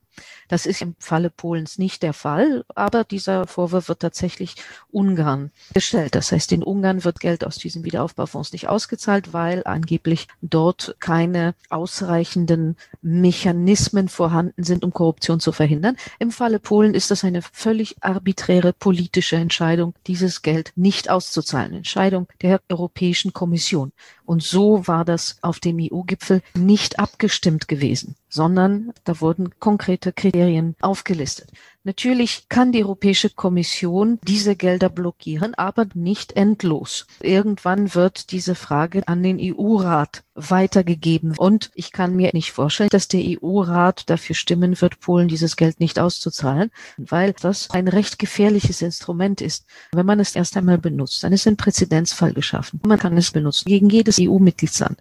Das 0.48 0.66
ist 0.66 0.82
im 0.82 0.94
Falle 0.98 1.30
Polens 1.30 1.78
nicht 1.78 2.02
der 2.02 2.12
Fall, 2.12 2.64
aber 2.74 3.04
dieser 3.04 3.46
Vorwurf 3.46 3.88
wird 3.88 4.00
tatsächlich 4.00 4.56
Ungarn 4.90 5.50
gestellt. 5.74 6.14
Das 6.14 6.32
heißt, 6.32 6.52
in 6.52 6.62
Ungarn 6.62 7.04
wird 7.04 7.20
Geld 7.20 7.44
aus 7.44 7.58
diesen 7.58 7.84
Wiederaufbaufonds 7.84 8.52
nicht 8.52 8.68
ausgezahlt, 8.68 9.32
weil 9.32 9.62
angeblich 9.64 10.26
dort 10.40 10.96
keine 11.00 11.54
ausreichenden 11.68 12.76
Mechanismen 13.02 14.08
vorhanden 14.08 14.64
sind, 14.64 14.84
um 14.84 14.92
Korruption 14.92 15.38
zu 15.38 15.52
verhindern. 15.52 15.96
Im 16.18 16.30
Falle 16.30 16.58
Polen 16.58 16.94
ist 16.94 17.10
das 17.10 17.24
eine 17.24 17.42
völlig 17.58 17.96
arbiträre 18.00 18.72
politische 18.72 19.34
Entscheidung, 19.34 19.92
dieses 20.06 20.42
Geld 20.42 20.72
nicht 20.76 21.10
auszuzahlen. 21.10 21.74
Entscheidung 21.74 22.28
der 22.40 22.60
Europäischen 22.68 23.32
Kommission. 23.32 23.90
Und 24.24 24.44
so 24.44 24.86
war 24.86 25.04
das 25.04 25.38
auf 25.42 25.58
dem 25.58 25.78
EU-Gipfel 25.80 26.40
nicht 26.54 27.00
abgestimmt 27.00 27.66
gewesen 27.66 28.14
sondern 28.28 28.92
da 29.04 29.20
wurden 29.20 29.58
konkrete 29.58 30.12
Kriterien 30.12 30.76
aufgelistet. 30.80 31.50
Natürlich 31.88 32.50
kann 32.50 32.70
die 32.70 32.84
Europäische 32.84 33.30
Kommission 33.30 34.18
diese 34.22 34.56
Gelder 34.56 34.90
blockieren, 34.90 35.54
aber 35.54 35.86
nicht 35.94 36.32
endlos. 36.32 37.06
Irgendwann 37.20 37.94
wird 37.94 38.30
diese 38.32 38.54
Frage 38.54 39.08
an 39.08 39.22
den 39.22 39.38
EU-Rat 39.40 40.22
weitergegeben. 40.34 41.34
Und 41.38 41.70
ich 41.74 41.92
kann 41.92 42.14
mir 42.14 42.30
nicht 42.34 42.52
vorstellen, 42.52 42.90
dass 42.90 43.08
der 43.08 43.22
EU-Rat 43.24 44.10
dafür 44.10 44.34
stimmen 44.34 44.78
wird, 44.80 45.00
Polen 45.00 45.28
dieses 45.28 45.56
Geld 45.56 45.80
nicht 45.80 45.98
auszuzahlen, 45.98 46.70
weil 46.98 47.32
das 47.40 47.70
ein 47.70 47.88
recht 47.88 48.18
gefährliches 48.18 48.82
Instrument 48.82 49.40
ist. 49.40 49.64
Wenn 49.92 50.04
man 50.04 50.20
es 50.20 50.36
erst 50.36 50.58
einmal 50.58 50.76
benutzt, 50.76 51.24
dann 51.24 51.32
ist 51.32 51.46
ein 51.46 51.56
Präzedenzfall 51.56 52.34
geschaffen. 52.34 52.80
Man 52.86 52.98
kann 52.98 53.16
es 53.16 53.30
benutzen 53.30 53.66
gegen 53.66 53.88
jedes 53.88 54.18
EU-Mitgliedsland. 54.20 54.98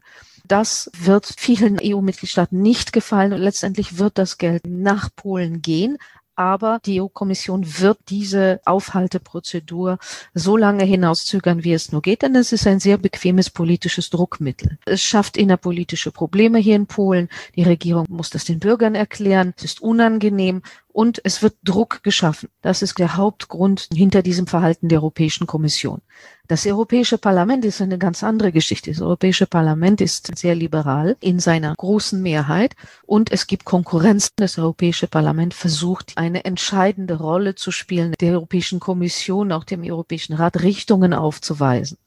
Das 0.48 0.90
wird 0.98 1.34
vielen 1.38 1.78
EU-Mitgliedstaaten 1.84 2.62
nicht 2.62 2.94
gefallen 2.94 3.34
und 3.34 3.42
letztendlich 3.42 3.98
wird 3.98 4.18
das 4.18 4.38
Geld 4.38 4.66
nach 4.66 5.10
Polen 5.14 5.62
gehen. 5.62 5.98
Aber 6.38 6.80
die 6.86 7.02
EU-Kommission 7.02 7.66
wird 7.80 7.98
diese 8.10 8.62
Aufhalteprozedur 8.64 9.98
so 10.36 10.56
lange 10.56 10.84
hinauszögern, 10.84 11.64
wie 11.64 11.74
es 11.74 11.92
nur 11.92 12.04
geht, 12.04 12.22
denn 12.22 12.36
es 12.36 12.52
ist 12.52 12.68
ein 12.68 12.80
sehr 12.80 13.00
bequemes 13.00 13.50
politisches 13.50 14.12
Druckmittel. 14.12 14.78
Es 14.86 15.02
schafft 15.02 15.36
innerpolitische 15.36 16.12
Probleme 16.12 16.60
hier 16.60 16.76
in 16.76 16.86
Polen. 16.86 17.30
Die 17.56 17.64
Regierung 17.64 18.06
muss 18.08 18.30
das 18.30 18.46
den 18.46 18.60
Bürgern 18.60 18.94
erklären. 18.94 19.56
Es 19.58 19.64
ist 19.64 19.82
unangenehm 19.82 20.62
und 20.98 21.22
es 21.24 21.44
wird 21.44 21.54
Druck 21.64 22.02
geschaffen. 22.02 22.50
Das 22.64 22.82
ist 22.82 22.98
der 22.98 23.18
Hauptgrund 23.18 23.88
hinter 23.94 24.24
diesem 24.24 24.48
Verhalten 24.48 24.90
der 24.90 24.98
Europäischen 24.98 25.46
Kommission. 25.46 26.02
Das 26.48 26.66
Europäische 26.66 27.20
Parlament 27.20 27.66
ist 27.66 27.82
eine 27.82 28.00
ganz 28.00 28.24
andere 28.24 28.52
Geschichte. 28.52 28.90
Das 28.90 29.02
Europäische 29.02 29.46
Parlament 29.46 30.02
ist 30.02 30.36
sehr 30.36 30.56
liberal 30.56 31.16
in 31.20 31.40
seiner 31.40 31.76
großen 31.76 32.20
Mehrheit 32.20 32.76
und 33.06 33.32
es 33.32 33.46
gibt 33.46 33.64
Konkurrenz. 33.64 34.32
Das 34.36 34.58
Europäische 34.58 35.06
Parlament 35.08 35.54
versucht, 35.54 36.14
eine 36.16 36.46
entscheidende 36.46 37.20
Rolle 37.20 37.54
zu 37.54 37.70
spielen, 37.70 38.16
der 38.20 38.34
Europäischen 38.34 38.80
Kommission, 38.80 39.52
auch 39.52 39.66
dem 39.66 39.84
Europäischen 39.84 40.34
Rat 40.34 40.64
Richtungen 40.64 41.14
aufzuweisen. 41.14 42.00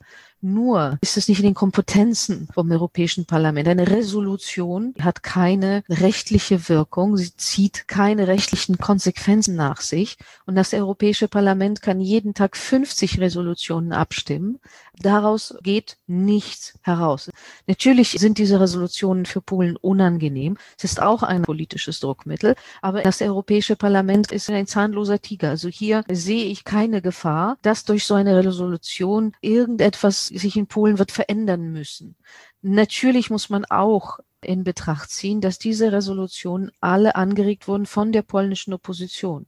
Nur 0.42 0.98
ist 1.02 1.18
es 1.18 1.28
nicht 1.28 1.40
in 1.40 1.44
den 1.44 1.54
Kompetenzen 1.54 2.48
vom 2.54 2.70
Europäischen 2.70 3.26
Parlament. 3.26 3.68
Eine 3.68 3.90
Resolution 3.90 4.94
hat 4.98 5.22
keine 5.22 5.82
rechtliche 5.90 6.68
Wirkung, 6.70 7.18
sie 7.18 7.36
zieht 7.36 7.88
keine 7.88 8.26
rechtlichen 8.26 8.78
Konsequenzen 8.78 9.54
nach 9.54 9.82
sich. 9.82 10.16
Und 10.46 10.54
das 10.56 10.72
Europäische 10.72 11.28
Parlament 11.28 11.82
kann 11.82 12.00
jeden 12.00 12.32
Tag 12.32 12.56
50 12.56 13.20
Resolutionen 13.20 13.92
abstimmen. 13.92 14.60
Daraus 15.02 15.54
geht 15.62 15.96
nichts 16.06 16.78
heraus. 16.82 17.30
Natürlich 17.66 18.10
sind 18.10 18.36
diese 18.36 18.60
Resolutionen 18.60 19.24
für 19.24 19.40
Polen 19.40 19.76
unangenehm. 19.76 20.58
Es 20.76 20.84
ist 20.84 21.00
auch 21.00 21.22
ein 21.22 21.42
politisches 21.42 22.00
Druckmittel, 22.00 22.54
aber 22.82 23.02
das 23.02 23.22
Europäische 23.22 23.76
Parlament 23.76 24.30
ist 24.30 24.50
ein 24.50 24.66
zahnloser 24.66 25.20
Tiger. 25.20 25.48
Also 25.48 25.70
hier 25.70 26.04
sehe 26.10 26.44
ich 26.44 26.64
keine 26.64 27.00
Gefahr, 27.00 27.56
dass 27.62 27.84
durch 27.84 28.04
so 28.04 28.12
eine 28.12 28.44
Resolution 28.44 29.32
irgendetwas 29.40 30.26
sich 30.26 30.56
in 30.56 30.66
Polen 30.66 30.98
wird 30.98 31.12
verändern 31.12 31.72
müssen. 31.72 32.16
Natürlich 32.60 33.30
muss 33.30 33.48
man 33.48 33.64
auch 33.64 34.18
in 34.42 34.64
Betracht 34.64 35.10
ziehen, 35.10 35.40
dass 35.40 35.58
diese 35.58 35.92
Resolutionen 35.92 36.72
alle 36.80 37.14
angeregt 37.14 37.68
wurden 37.68 37.86
von 37.86 38.12
der 38.12 38.22
polnischen 38.22 38.74
Opposition 38.74 39.46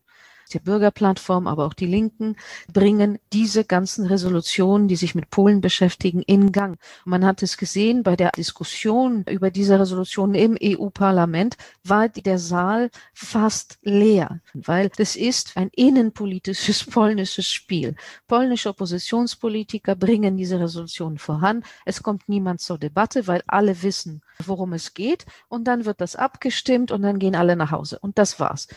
der 0.53 0.61
Bürgerplattform, 0.61 1.47
aber 1.47 1.67
auch 1.67 1.75
die 1.75 1.87
Linken 1.87 2.37
bringen 2.73 3.19
diese 3.33 3.65
ganzen 3.65 4.07
Resolutionen, 4.07 4.89
die 4.89 4.97
sich 4.97 5.15
mit 5.15 5.31
Polen 5.31 5.61
beschäftigen, 5.61 6.23
in 6.23 6.53
Gang. 6.53 6.79
Man 7.05 7.25
hat 7.25 7.43
es 7.43 7.57
gesehen 7.57 8.03
bei 8.03 8.17
der 8.17 8.31
Diskussion 8.33 9.25
über 9.29 9.51
diese 9.51 9.79
Resolutionen 9.79 10.35
im 10.35 10.59
EU-Parlament, 10.63 11.57
war 11.85 12.09
der 12.09 12.39
Saal 12.39 12.91
fast 13.15 13.79
leer, 13.83 14.41
weil 14.55 14.91
es 14.99 15.17
ist 15.17 15.57
ein 15.57 15.71
innenpolitisches 15.75 16.85
polnisches 16.91 17.47
Spiel. 17.47 17.97
Polnische 18.29 18.69
Oppositionspolitiker 18.69 19.95
bringen 19.95 20.37
diese 20.37 20.61
Resolutionen 20.61 21.19
voran. 21.19 21.65
Es 21.85 22.03
kommt 22.03 22.29
niemand 22.29 22.61
zur 22.61 22.79
Debatte, 22.79 23.27
weil 23.27 23.43
alle 23.47 23.83
wissen, 23.83 24.23
worum 24.45 24.73
es 24.73 24.95
geht. 24.95 25.27
Und 25.49 25.65
dann 25.65 25.85
wird 25.85 26.01
das 26.01 26.17
abgestimmt 26.17 26.91
und 26.91 27.03
dann 27.03 27.19
gehen 27.19 27.35
alle 27.35 27.57
nach 27.57 27.71
Hause. 27.71 27.99
Und 28.01 28.19
das 28.19 28.41
war's. 28.41 28.69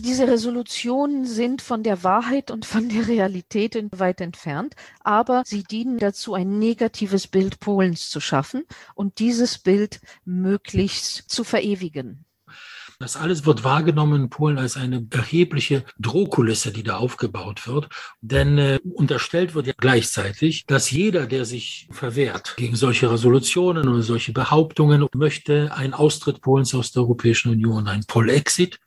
Diese 0.00 0.28
Resolutionen 0.28 1.24
sind 1.24 1.60
von 1.60 1.82
der 1.82 2.04
Wahrheit 2.04 2.52
und 2.52 2.64
von 2.64 2.88
der 2.88 3.08
Realität 3.08 3.76
weit 3.90 4.20
entfernt, 4.20 4.76
aber 5.00 5.42
sie 5.44 5.64
dienen 5.64 5.98
dazu, 5.98 6.34
ein 6.34 6.60
negatives 6.60 7.26
Bild 7.26 7.58
Polens 7.58 8.08
zu 8.08 8.20
schaffen 8.20 8.64
und 8.94 9.18
dieses 9.18 9.58
Bild 9.58 10.00
möglichst 10.24 11.28
zu 11.28 11.42
verewigen. 11.42 12.27
Das 13.00 13.16
alles 13.16 13.46
wird 13.46 13.62
wahrgenommen 13.62 14.22
in 14.22 14.28
Polen 14.28 14.58
als 14.58 14.76
eine 14.76 15.06
erhebliche 15.10 15.84
Drohkulisse, 16.00 16.72
die 16.72 16.82
da 16.82 16.96
aufgebaut 16.96 17.68
wird. 17.68 17.88
Denn 18.22 18.58
äh, 18.58 18.80
unterstellt 18.92 19.54
wird 19.54 19.68
ja 19.68 19.72
gleichzeitig, 19.76 20.66
dass 20.66 20.90
jeder, 20.90 21.28
der 21.28 21.44
sich 21.44 21.86
verwehrt 21.92 22.54
gegen 22.56 22.74
solche 22.74 23.08
Resolutionen 23.08 23.88
oder 23.88 24.02
solche 24.02 24.32
Behauptungen, 24.32 25.06
möchte 25.14 25.72
einen 25.72 25.94
Austritt 25.94 26.40
Polens 26.40 26.74
aus 26.74 26.90
der 26.90 27.02
Europäischen 27.02 27.52
Union, 27.52 27.86
ein 27.86 28.04
Polexit. 28.04 28.80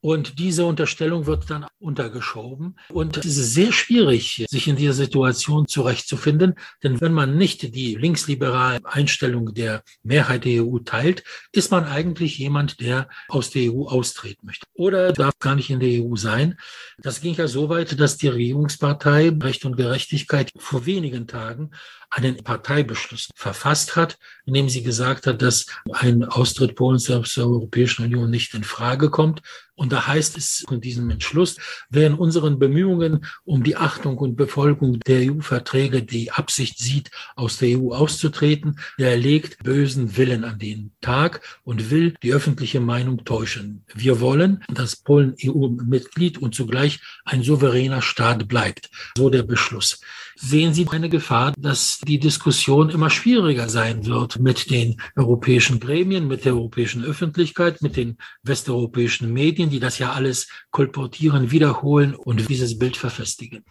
Und 0.00 0.38
diese 0.38 0.64
Unterstellung 0.64 1.26
wird 1.26 1.50
dann 1.50 1.66
untergeschoben. 1.78 2.78
Und 2.90 3.16
es 3.16 3.36
ist 3.36 3.54
sehr 3.54 3.72
schwierig, 3.72 4.44
sich 4.48 4.68
in 4.68 4.76
dieser 4.76 4.92
Situation 4.92 5.66
zurechtzufinden. 5.66 6.54
Denn 6.82 7.00
wenn 7.00 7.12
man 7.12 7.36
nicht 7.36 7.74
die 7.74 7.96
linksliberale 7.96 8.80
Einstellung 8.84 9.54
der 9.54 9.82
Mehrheit 10.02 10.44
der 10.44 10.64
EU 10.64 10.78
teilt, 10.78 11.24
ist 11.52 11.70
man 11.70 11.84
eigentlich 11.84 12.38
jemand, 12.38 12.80
der 12.80 13.08
aus 13.28 13.50
der 13.56 13.72
EU 13.72 13.86
austreten 13.86 14.46
möchte. 14.46 14.66
Oder 14.74 15.12
darf 15.12 15.38
gar 15.38 15.54
nicht 15.54 15.70
in 15.70 15.80
der 15.80 16.04
EU 16.04 16.14
sein. 16.16 16.58
Das 16.98 17.20
ging 17.20 17.34
ja 17.34 17.48
so 17.48 17.68
weit, 17.68 17.98
dass 17.98 18.16
die 18.16 18.28
Regierungspartei 18.28 19.30
Recht 19.42 19.64
und 19.64 19.76
Gerechtigkeit 19.76 20.52
vor 20.56 20.86
wenigen 20.86 21.26
Tagen 21.26 21.70
einen 22.10 22.36
Parteibeschluss 22.44 23.30
verfasst 23.34 23.96
hat, 23.96 24.18
in 24.46 24.54
dem 24.54 24.68
sie 24.68 24.82
gesagt 24.82 25.26
hat, 25.26 25.42
dass 25.42 25.66
ein 25.92 26.24
Austritt 26.24 26.76
Polens 26.76 27.10
aus 27.10 27.34
der 27.34 27.44
Europäischen 27.44 28.04
Union 28.04 28.30
nicht 28.30 28.54
in 28.54 28.64
Frage 28.64 29.10
kommt. 29.10 29.42
Und 29.74 29.92
da 29.92 30.06
heißt 30.06 30.38
es 30.38 30.64
in 30.70 30.80
diesem 30.80 31.10
Entschluss, 31.10 31.56
wer 31.90 32.06
in 32.06 32.14
unseren 32.14 32.58
Bemühungen 32.58 33.26
um 33.44 33.62
die 33.62 33.76
Achtung 33.76 34.16
und 34.16 34.34
Befolgung 34.34 35.00
der 35.00 35.30
EU-Verträge 35.30 36.02
die 36.02 36.30
Absicht 36.30 36.78
sieht, 36.78 37.10
aus 37.34 37.58
der 37.58 37.78
EU 37.78 37.92
auszutreten, 37.92 38.78
der 38.98 39.18
legt 39.18 39.62
bösen 39.62 40.16
Willen 40.16 40.44
an 40.44 40.58
den 40.58 40.92
Tag 41.02 41.42
und 41.62 41.90
will 41.90 42.14
die 42.22 42.32
öffentliche 42.32 42.80
Meinung 42.80 43.24
täuschen. 43.24 43.84
Wir 43.94 44.20
wollen, 44.20 44.64
dass 44.68 44.96
Polen 44.96 45.34
EU-Mitglied 45.44 46.38
und 46.38 46.54
zugleich 46.54 47.00
ein 47.26 47.42
souveräner 47.42 48.00
Staat 48.00 48.48
bleibt. 48.48 48.88
So 49.18 49.28
der 49.28 49.42
Beschluss. 49.42 50.00
Sehen 50.38 50.74
Sie 50.74 50.86
eine 50.90 51.08
Gefahr, 51.08 51.54
dass 51.56 51.98
die 52.06 52.18
Diskussion 52.18 52.90
immer 52.90 53.08
schwieriger 53.08 53.70
sein 53.70 54.04
wird 54.04 54.38
mit 54.38 54.70
den 54.70 55.00
europäischen 55.16 55.80
Gremien, 55.80 56.28
mit 56.28 56.44
der 56.44 56.52
europäischen 56.52 57.02
Öffentlichkeit, 57.02 57.80
mit 57.80 57.96
den 57.96 58.18
westeuropäischen 58.42 59.32
Medien, 59.32 59.70
die 59.70 59.80
das 59.80 59.98
ja 59.98 60.12
alles 60.12 60.48
kolportieren, 60.70 61.50
wiederholen 61.52 62.14
und 62.14 62.50
dieses 62.50 62.78
Bild 62.78 62.98
verfestigen? 62.98 63.64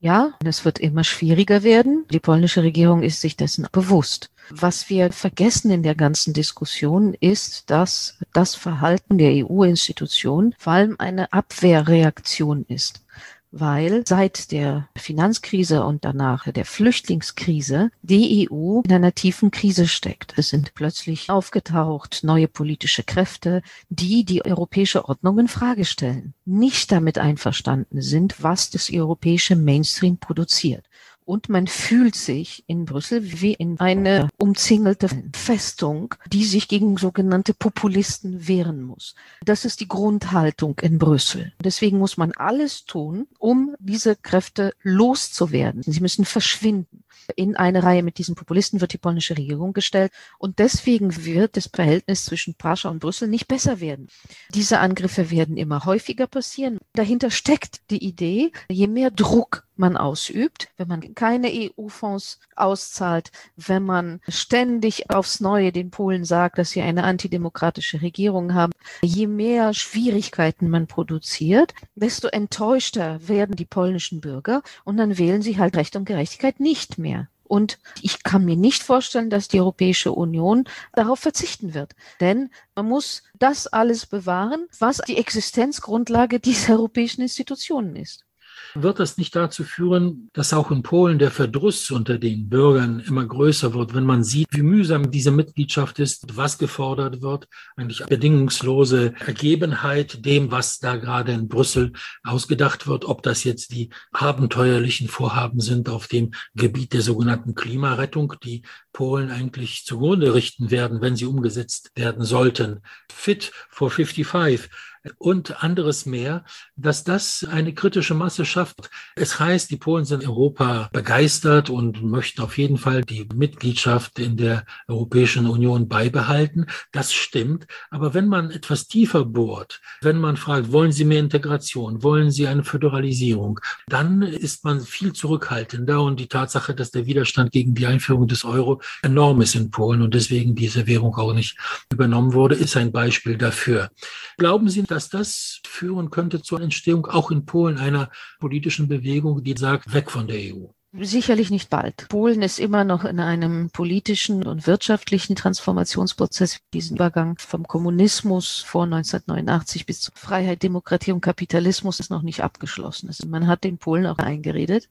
Ja, 0.00 0.32
es 0.44 0.64
wird 0.64 0.80
immer 0.80 1.04
schwieriger 1.04 1.62
werden. 1.62 2.06
Die 2.10 2.20
polnische 2.20 2.64
Regierung 2.64 3.02
ist 3.02 3.20
sich 3.20 3.36
dessen 3.36 3.68
bewusst. 3.70 4.30
Was 4.48 4.90
wir 4.90 5.12
vergessen 5.12 5.70
in 5.70 5.84
der 5.84 5.94
ganzen 5.94 6.32
Diskussion 6.32 7.14
ist, 7.20 7.70
dass 7.70 8.18
das 8.32 8.56
Verhalten 8.56 9.18
der 9.18 9.46
EU-Institutionen 9.46 10.56
vor 10.58 10.72
allem 10.72 10.96
eine 10.98 11.32
Abwehrreaktion 11.32 12.64
ist 12.66 13.04
weil 13.52 14.04
seit 14.06 14.52
der 14.52 14.88
Finanzkrise 14.96 15.84
und 15.84 16.04
danach 16.04 16.50
der 16.50 16.64
Flüchtlingskrise 16.64 17.90
die 18.02 18.48
EU 18.50 18.80
in 18.84 18.92
einer 18.92 19.14
tiefen 19.14 19.50
Krise 19.50 19.88
steckt. 19.88 20.34
Es 20.36 20.50
sind 20.50 20.74
plötzlich 20.74 21.30
aufgetaucht 21.30 22.20
neue 22.22 22.48
politische 22.48 23.02
Kräfte, 23.02 23.62
die 23.88 24.24
die 24.24 24.44
europäische 24.44 25.06
Ordnung 25.06 25.38
in 25.40 25.48
Frage 25.48 25.84
stellen, 25.84 26.34
nicht 26.44 26.92
damit 26.92 27.18
einverstanden 27.18 28.00
sind, 28.02 28.42
was 28.42 28.70
das 28.70 28.90
europäische 28.92 29.56
Mainstream 29.56 30.18
produziert 30.18 30.84
und 31.30 31.48
man 31.48 31.68
fühlt 31.68 32.16
sich 32.16 32.64
in 32.66 32.86
Brüssel 32.86 33.40
wie 33.40 33.54
in 33.54 33.78
eine 33.78 34.30
umzingelte 34.36 35.08
Festung, 35.32 36.16
die 36.26 36.44
sich 36.44 36.66
gegen 36.66 36.96
sogenannte 36.96 37.54
Populisten 37.54 38.48
wehren 38.48 38.82
muss. 38.82 39.14
Das 39.44 39.64
ist 39.64 39.78
die 39.78 39.86
Grundhaltung 39.86 40.80
in 40.80 40.98
Brüssel. 40.98 41.52
Deswegen 41.62 41.98
muss 41.98 42.16
man 42.16 42.32
alles 42.32 42.84
tun, 42.84 43.28
um 43.38 43.76
diese 43.78 44.16
Kräfte 44.16 44.74
loszuwerden. 44.82 45.84
Sie 45.84 46.00
müssen 46.00 46.24
verschwinden. 46.24 47.04
In 47.36 47.54
eine 47.54 47.84
Reihe 47.84 48.02
mit 48.02 48.18
diesen 48.18 48.34
Populisten 48.34 48.80
wird 48.80 48.92
die 48.92 48.98
polnische 48.98 49.36
Regierung 49.36 49.72
gestellt 49.72 50.10
und 50.38 50.58
deswegen 50.58 51.24
wird 51.24 51.56
das 51.56 51.70
Verhältnis 51.72 52.24
zwischen 52.24 52.54
Prascha 52.54 52.88
und 52.88 52.98
Brüssel 52.98 53.28
nicht 53.28 53.46
besser 53.46 53.78
werden. 53.78 54.08
Diese 54.52 54.80
Angriffe 54.80 55.30
werden 55.30 55.56
immer 55.56 55.84
häufiger 55.84 56.26
passieren. 56.26 56.78
Dahinter 56.94 57.30
steckt 57.30 57.82
die 57.90 58.04
Idee, 58.04 58.50
je 58.68 58.88
mehr 58.88 59.12
Druck 59.12 59.64
man 59.80 59.96
ausübt, 59.96 60.68
wenn 60.76 60.86
man 60.86 61.14
keine 61.16 61.48
EU-Fonds 61.48 62.38
auszahlt, 62.54 63.32
wenn 63.56 63.82
man 63.82 64.20
ständig 64.28 65.10
aufs 65.10 65.40
Neue 65.40 65.72
den 65.72 65.90
Polen 65.90 66.24
sagt, 66.24 66.58
dass 66.58 66.70
sie 66.70 66.82
eine 66.82 67.02
antidemokratische 67.02 68.02
Regierung 68.02 68.54
haben, 68.54 68.72
je 69.02 69.26
mehr 69.26 69.74
Schwierigkeiten 69.74 70.70
man 70.70 70.86
produziert, 70.86 71.74
desto 71.96 72.28
enttäuschter 72.28 73.26
werden 73.26 73.56
die 73.56 73.64
polnischen 73.64 74.20
Bürger 74.20 74.62
und 74.84 74.98
dann 74.98 75.18
wählen 75.18 75.42
sie 75.42 75.58
halt 75.58 75.76
Recht 75.76 75.96
und 75.96 76.04
Gerechtigkeit 76.04 76.60
nicht 76.60 76.98
mehr. 76.98 77.28
Und 77.50 77.80
ich 78.00 78.22
kann 78.22 78.44
mir 78.44 78.54
nicht 78.54 78.84
vorstellen, 78.84 79.28
dass 79.28 79.48
die 79.48 79.58
Europäische 79.58 80.12
Union 80.12 80.68
darauf 80.92 81.18
verzichten 81.18 81.74
wird. 81.74 81.96
Denn 82.20 82.50
man 82.76 82.86
muss 82.86 83.24
das 83.40 83.66
alles 83.66 84.06
bewahren, 84.06 84.68
was 84.78 84.98
die 84.98 85.16
Existenzgrundlage 85.16 86.38
dieser 86.38 86.74
europäischen 86.74 87.22
Institutionen 87.22 87.96
ist. 87.96 88.24
Wird 88.74 89.00
das 89.00 89.16
nicht 89.16 89.34
dazu 89.34 89.64
führen, 89.64 90.30
dass 90.32 90.52
auch 90.52 90.70
in 90.70 90.82
Polen 90.82 91.18
der 91.18 91.30
Verdruss 91.30 91.90
unter 91.90 92.18
den 92.18 92.48
Bürgern 92.48 93.00
immer 93.00 93.24
größer 93.26 93.74
wird, 93.74 93.94
wenn 93.94 94.04
man 94.04 94.24
sieht, 94.24 94.48
wie 94.50 94.62
mühsam 94.62 95.10
diese 95.10 95.30
Mitgliedschaft 95.30 95.98
ist, 95.98 96.36
was 96.36 96.58
gefordert 96.58 97.22
wird, 97.22 97.48
eigentlich 97.76 98.04
bedingungslose 98.06 99.14
Ergebenheit 99.26 100.24
dem, 100.24 100.50
was 100.50 100.78
da 100.78 100.96
gerade 100.96 101.32
in 101.32 101.48
Brüssel 101.48 101.92
ausgedacht 102.22 102.86
wird, 102.86 103.04
ob 103.04 103.22
das 103.22 103.44
jetzt 103.44 103.72
die 103.72 103.90
abenteuerlichen 104.12 105.08
Vorhaben 105.08 105.60
sind 105.60 105.88
auf 105.88 106.06
dem 106.06 106.32
Gebiet 106.54 106.92
der 106.92 107.02
sogenannten 107.02 107.54
Klimarettung, 107.54 108.34
die 108.44 108.62
Polen 108.92 109.30
eigentlich 109.30 109.84
zugrunde 109.84 110.34
richten 110.34 110.70
werden, 110.70 111.00
wenn 111.00 111.16
sie 111.16 111.26
umgesetzt 111.26 111.90
werden 111.94 112.24
sollten. 112.24 112.80
Fit 113.10 113.52
for 113.68 113.90
55 113.90 114.70
und 115.16 115.62
anderes 115.62 116.04
mehr, 116.04 116.44
dass 116.76 117.04
das 117.04 117.46
eine 117.50 117.72
kritische 117.72 118.14
Masse 118.14 118.44
schafft. 118.44 118.90
Es 119.16 119.40
heißt, 119.40 119.70
die 119.70 119.76
Polen 119.76 120.04
sind 120.04 120.26
Europa 120.26 120.90
begeistert 120.92 121.70
und 121.70 122.02
möchten 122.02 122.42
auf 122.42 122.58
jeden 122.58 122.76
Fall 122.76 123.02
die 123.02 123.26
Mitgliedschaft 123.34 124.18
in 124.18 124.36
der 124.36 124.64
Europäischen 124.88 125.46
Union 125.46 125.88
beibehalten. 125.88 126.66
Das 126.92 127.12
stimmt. 127.14 127.66
Aber 127.90 128.12
wenn 128.12 128.28
man 128.28 128.50
etwas 128.50 128.88
tiefer 128.88 129.24
bohrt, 129.24 129.80
wenn 130.02 130.18
man 130.18 130.36
fragt, 130.36 130.70
wollen 130.70 130.92
Sie 130.92 131.04
mehr 131.04 131.20
Integration, 131.20 132.02
wollen 132.02 132.30
Sie 132.30 132.46
eine 132.46 132.64
Föderalisierung, 132.64 133.60
dann 133.88 134.22
ist 134.22 134.64
man 134.64 134.80
viel 134.80 135.12
zurückhaltender 135.12 136.02
und 136.02 136.20
die 136.20 136.28
Tatsache, 136.28 136.74
dass 136.74 136.90
der 136.90 137.06
Widerstand 137.06 137.52
gegen 137.52 137.74
die 137.74 137.86
Einführung 137.86 138.28
des 138.28 138.44
Euro 138.44 138.79
enorm 139.02 139.40
ist 139.40 139.54
in 139.54 139.70
Polen 139.70 140.02
und 140.02 140.14
deswegen 140.14 140.54
diese 140.54 140.86
Währung 140.86 141.14
auch 141.16 141.32
nicht 141.32 141.56
übernommen 141.92 142.32
wurde, 142.32 142.54
ist 142.54 142.76
ein 142.76 142.92
Beispiel 142.92 143.36
dafür. 143.36 143.90
Glauben 144.38 144.68
Sie, 144.68 144.82
dass 144.82 145.08
das 145.08 145.60
führen 145.66 146.10
könnte 146.10 146.42
zur 146.42 146.60
Entstehung 146.60 147.06
auch 147.06 147.30
in 147.30 147.46
Polen 147.46 147.78
einer 147.78 148.10
politischen 148.38 148.88
Bewegung, 148.88 149.42
die 149.42 149.54
sagt, 149.56 149.92
weg 149.92 150.10
von 150.10 150.26
der 150.26 150.38
EU. 150.38 150.68
Sicherlich 150.92 151.52
nicht 151.52 151.70
bald. 151.70 152.08
Polen 152.08 152.42
ist 152.42 152.58
immer 152.58 152.82
noch 152.82 153.04
in 153.04 153.20
einem 153.20 153.70
politischen 153.70 154.44
und 154.44 154.66
wirtschaftlichen 154.66 155.36
Transformationsprozess. 155.36 156.58
Diesen 156.74 156.96
Übergang 156.96 157.38
vom 157.38 157.64
Kommunismus 157.64 158.58
vor 158.58 158.84
1989 158.84 159.86
bis 159.86 160.00
zur 160.00 160.14
Freiheit, 160.16 160.64
Demokratie 160.64 161.12
und 161.12 161.20
Kapitalismus 161.20 162.00
ist 162.00 162.10
noch 162.10 162.22
nicht 162.22 162.42
abgeschlossen. 162.42 163.06
Also 163.06 163.28
man 163.28 163.46
hat 163.46 163.62
den 163.62 163.78
Polen 163.78 164.04
auch 164.06 164.18
eingeredet, 164.18 164.88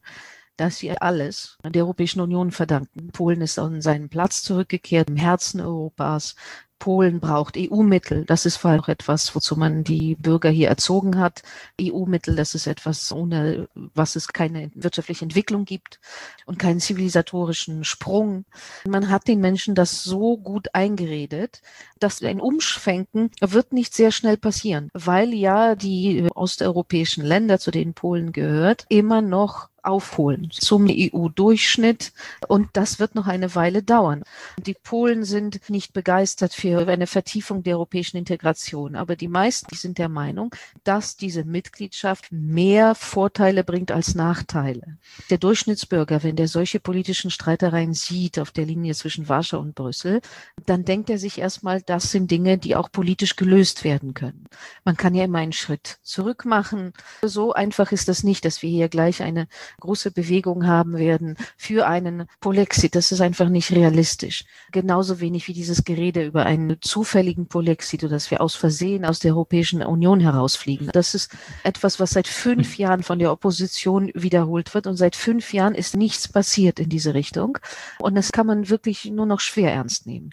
dass 0.59 0.77
sie 0.77 0.91
alles 0.99 1.57
der 1.63 1.83
Europäischen 1.83 2.19
Union 2.21 2.51
verdanken. 2.51 3.11
Polen 3.11 3.41
ist 3.41 3.57
an 3.59 3.81
seinen 3.81 4.09
Platz 4.09 4.43
zurückgekehrt 4.43 5.09
im 5.09 5.15
Herzen 5.15 5.61
Europas. 5.61 6.35
Polen 6.79 7.19
braucht 7.19 7.57
EU-Mittel. 7.57 8.25
Das 8.25 8.45
ist 8.45 8.57
vor 8.57 8.71
allem 8.71 8.83
etwas, 8.87 9.35
wozu 9.35 9.55
man 9.57 9.83
die 9.83 10.15
Bürger 10.15 10.49
hier 10.49 10.69
erzogen 10.69 11.19
hat. 11.19 11.43
EU-Mittel, 11.79 12.35
das 12.35 12.55
ist 12.55 12.67
etwas, 12.67 13.11
ohne 13.11 13.67
was 13.93 14.15
es 14.15 14.29
keine 14.29 14.71
wirtschaftliche 14.73 15.25
Entwicklung 15.25 15.65
gibt 15.65 15.99
und 16.45 16.57
keinen 16.57 16.79
zivilisatorischen 16.79 17.83
Sprung. 17.83 18.45
Man 18.87 19.09
hat 19.09 19.27
den 19.27 19.41
Menschen 19.41 19.75
das 19.75 20.03
so 20.03 20.37
gut 20.37 20.73
eingeredet, 20.73 21.61
dass 21.99 22.23
ein 22.23 22.39
Umschwenken 22.39 23.31
wird 23.41 23.73
nicht 23.73 23.93
sehr 23.93 24.11
schnell 24.11 24.37
passieren, 24.37 24.89
weil 24.93 25.33
ja 25.33 25.75
die 25.75 26.27
osteuropäischen 26.33 27.23
Länder, 27.23 27.59
zu 27.59 27.71
denen 27.71 27.93
Polen 27.93 28.31
gehört, 28.31 28.85
immer 28.89 29.21
noch 29.21 29.69
aufholen 29.83 30.49
zum 30.51 30.87
EU-Durchschnitt. 30.89 32.13
Und 32.47 32.69
das 32.73 32.99
wird 32.99 33.15
noch 33.15 33.27
eine 33.27 33.55
Weile 33.55 33.83
dauern. 33.83 34.23
Die 34.57 34.73
Polen 34.73 35.23
sind 35.23 35.69
nicht 35.69 35.93
begeistert 35.93 36.53
für 36.53 36.68
eine 36.77 37.07
Vertiefung 37.07 37.63
der 37.63 37.75
europäischen 37.75 38.17
Integration. 38.17 38.95
Aber 38.95 39.15
die 39.15 39.27
meisten 39.27 39.75
sind 39.75 39.97
der 39.97 40.09
Meinung, 40.09 40.53
dass 40.83 41.17
diese 41.17 41.43
Mitgliedschaft 41.43 42.31
mehr 42.31 42.95
Vorteile 42.95 43.63
bringt 43.63 43.91
als 43.91 44.15
Nachteile. 44.15 44.97
Der 45.29 45.37
Durchschnittsbürger, 45.37 46.23
wenn 46.23 46.35
der 46.35 46.47
solche 46.47 46.79
politischen 46.79 47.31
Streitereien 47.31 47.93
sieht 47.93 48.39
auf 48.39 48.51
der 48.51 48.65
Linie 48.65 48.93
zwischen 48.93 49.29
Warschau 49.29 49.59
und 49.59 49.75
Brüssel, 49.75 50.21
dann 50.65 50.85
denkt 50.85 51.09
er 51.09 51.17
sich 51.17 51.39
erstmal, 51.39 51.81
das 51.81 52.11
sind 52.11 52.31
Dinge, 52.31 52.57
die 52.57 52.75
auch 52.75 52.91
politisch 52.91 53.35
gelöst 53.35 53.83
werden 53.83 54.13
können. 54.13 54.45
Man 54.83 54.97
kann 54.97 55.15
ja 55.15 55.23
immer 55.25 55.39
einen 55.39 55.53
Schritt 55.53 55.99
zurück 56.03 56.45
machen. 56.45 56.93
So 57.21 57.53
einfach 57.53 57.91
ist 57.91 58.07
das 58.07 58.23
nicht, 58.23 58.45
dass 58.45 58.61
wir 58.61 58.69
hier 58.69 58.89
gleich 58.89 59.21
eine 59.21 59.47
große 59.79 60.11
Bewegung 60.11 60.67
haben 60.67 60.97
werden 60.97 61.35
für 61.57 61.87
einen 61.87 62.25
Polexit. 62.39 62.95
Das 62.95 63.11
ist 63.11 63.21
einfach 63.21 63.49
nicht 63.49 63.71
realistisch. 63.71 64.45
Genauso 64.71 65.19
wenig 65.19 65.47
wie 65.47 65.53
dieses 65.53 65.83
Gerede 65.83 66.25
über 66.25 66.45
einen 66.61 66.81
zufälligen 66.81 67.47
Polexit 67.47 68.03
oder 68.03 68.13
dass 68.13 68.31
wir 68.31 68.41
aus 68.41 68.55
Versehen 68.55 69.05
aus 69.05 69.19
der 69.19 69.33
Europäischen 69.33 69.81
Union 69.81 70.19
herausfliegen. 70.19 70.89
Das 70.93 71.13
ist 71.13 71.31
etwas, 71.63 71.99
was 71.99 72.11
seit 72.11 72.27
fünf 72.27 72.77
Jahren 72.77 73.03
von 73.03 73.19
der 73.19 73.31
Opposition 73.31 74.11
wiederholt 74.13 74.73
wird 74.73 74.87
und 74.87 74.97
seit 74.97 75.15
fünf 75.15 75.53
Jahren 75.53 75.75
ist 75.75 75.95
nichts 75.95 76.27
passiert 76.27 76.79
in 76.79 76.89
diese 76.89 77.13
Richtung. 77.13 77.57
Und 77.99 78.15
das 78.15 78.31
kann 78.31 78.47
man 78.47 78.69
wirklich 78.69 79.05
nur 79.05 79.25
noch 79.25 79.39
schwer 79.39 79.73
ernst 79.73 80.05
nehmen. 80.05 80.31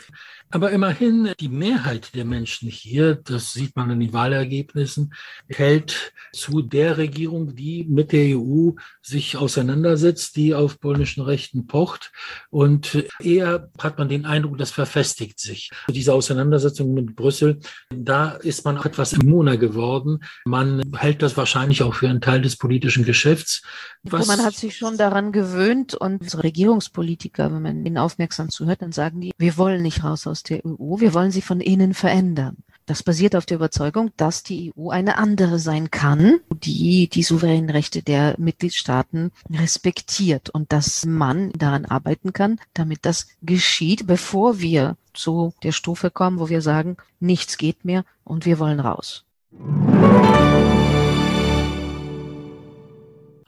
Aber 0.50 0.70
immerhin 0.70 1.32
die 1.40 1.48
Mehrheit 1.48 2.14
der 2.14 2.24
Menschen 2.24 2.68
hier, 2.68 3.16
das 3.16 3.52
sieht 3.52 3.74
man 3.74 3.90
in 3.90 3.98
den 3.98 4.12
Wahlergebnissen, 4.12 5.12
hält 5.48 6.12
zu 6.32 6.62
der 6.62 6.98
Regierung, 6.98 7.56
die 7.56 7.84
mit 7.88 8.12
der 8.12 8.38
EU 8.38 8.70
sich 9.02 9.36
auseinandersetzt, 9.36 10.36
die 10.36 10.54
auf 10.54 10.78
polnischen 10.78 11.22
Rechten 11.22 11.66
pocht. 11.66 12.12
Und 12.48 13.06
eher 13.18 13.70
hat 13.80 13.98
man 13.98 14.08
den 14.08 14.24
Eindruck, 14.24 14.58
das 14.58 14.70
verfestigt 14.70 15.40
sich. 15.40 15.70
Diese 15.88 16.14
Auseinandersetzung 16.14 16.94
mit 16.94 17.16
Brüssel, 17.16 17.58
da 17.90 18.30
ist 18.30 18.64
man 18.64 18.76
etwas 18.76 19.14
immuner 19.14 19.56
geworden. 19.56 20.20
Man 20.44 20.82
hält 20.96 21.22
das 21.22 21.36
wahrscheinlich 21.36 21.82
auch 21.82 21.94
für 21.94 22.08
einen 22.08 22.20
Teil 22.20 22.40
des 22.40 22.56
politischen 22.56 23.04
Geschäfts. 23.04 23.62
Was 24.04 24.28
man 24.28 24.44
hat 24.44 24.54
sich 24.54 24.76
schon 24.76 24.96
daran 24.96 25.32
gewöhnt 25.32 25.94
und 25.94 26.42
Regierungspolitiker, 26.42 27.52
wenn 27.52 27.62
man 27.62 27.84
ihnen 27.84 27.98
aufmerksam 27.98 28.48
zuhört, 28.48 28.82
dann 28.82 28.92
sagen 28.92 29.20
die, 29.20 29.32
wir 29.38 29.56
wollen 29.56 29.82
nicht 29.82 30.04
raus 30.04 30.26
aus 30.26 30.35
aus 30.36 30.42
der 30.42 30.66
EU, 30.66 31.00
wir 31.00 31.14
wollen 31.14 31.30
sie 31.30 31.40
von 31.40 31.62
innen 31.62 31.94
verändern. 31.94 32.58
Das 32.84 33.02
basiert 33.02 33.34
auf 33.34 33.46
der 33.46 33.56
Überzeugung, 33.56 34.10
dass 34.18 34.42
die 34.42 34.72
EU 34.76 34.90
eine 34.90 35.16
andere 35.16 35.58
sein 35.58 35.90
kann, 35.90 36.40
die 36.50 37.08
die 37.08 37.22
souveränen 37.22 37.70
Rechte 37.70 38.02
der 38.02 38.36
Mitgliedstaaten 38.38 39.32
respektiert 39.50 40.50
und 40.50 40.72
dass 40.72 41.06
man 41.06 41.52
daran 41.52 41.86
arbeiten 41.86 42.34
kann, 42.34 42.60
damit 42.74 43.00
das 43.06 43.28
geschieht, 43.40 44.06
bevor 44.06 44.60
wir 44.60 44.96
zu 45.14 45.54
der 45.62 45.72
Stufe 45.72 46.10
kommen, 46.10 46.38
wo 46.38 46.50
wir 46.50 46.60
sagen, 46.60 46.98
nichts 47.18 47.56
geht 47.56 47.86
mehr 47.86 48.04
und 48.22 48.44
wir 48.44 48.58
wollen 48.58 48.78
raus. 48.78 49.24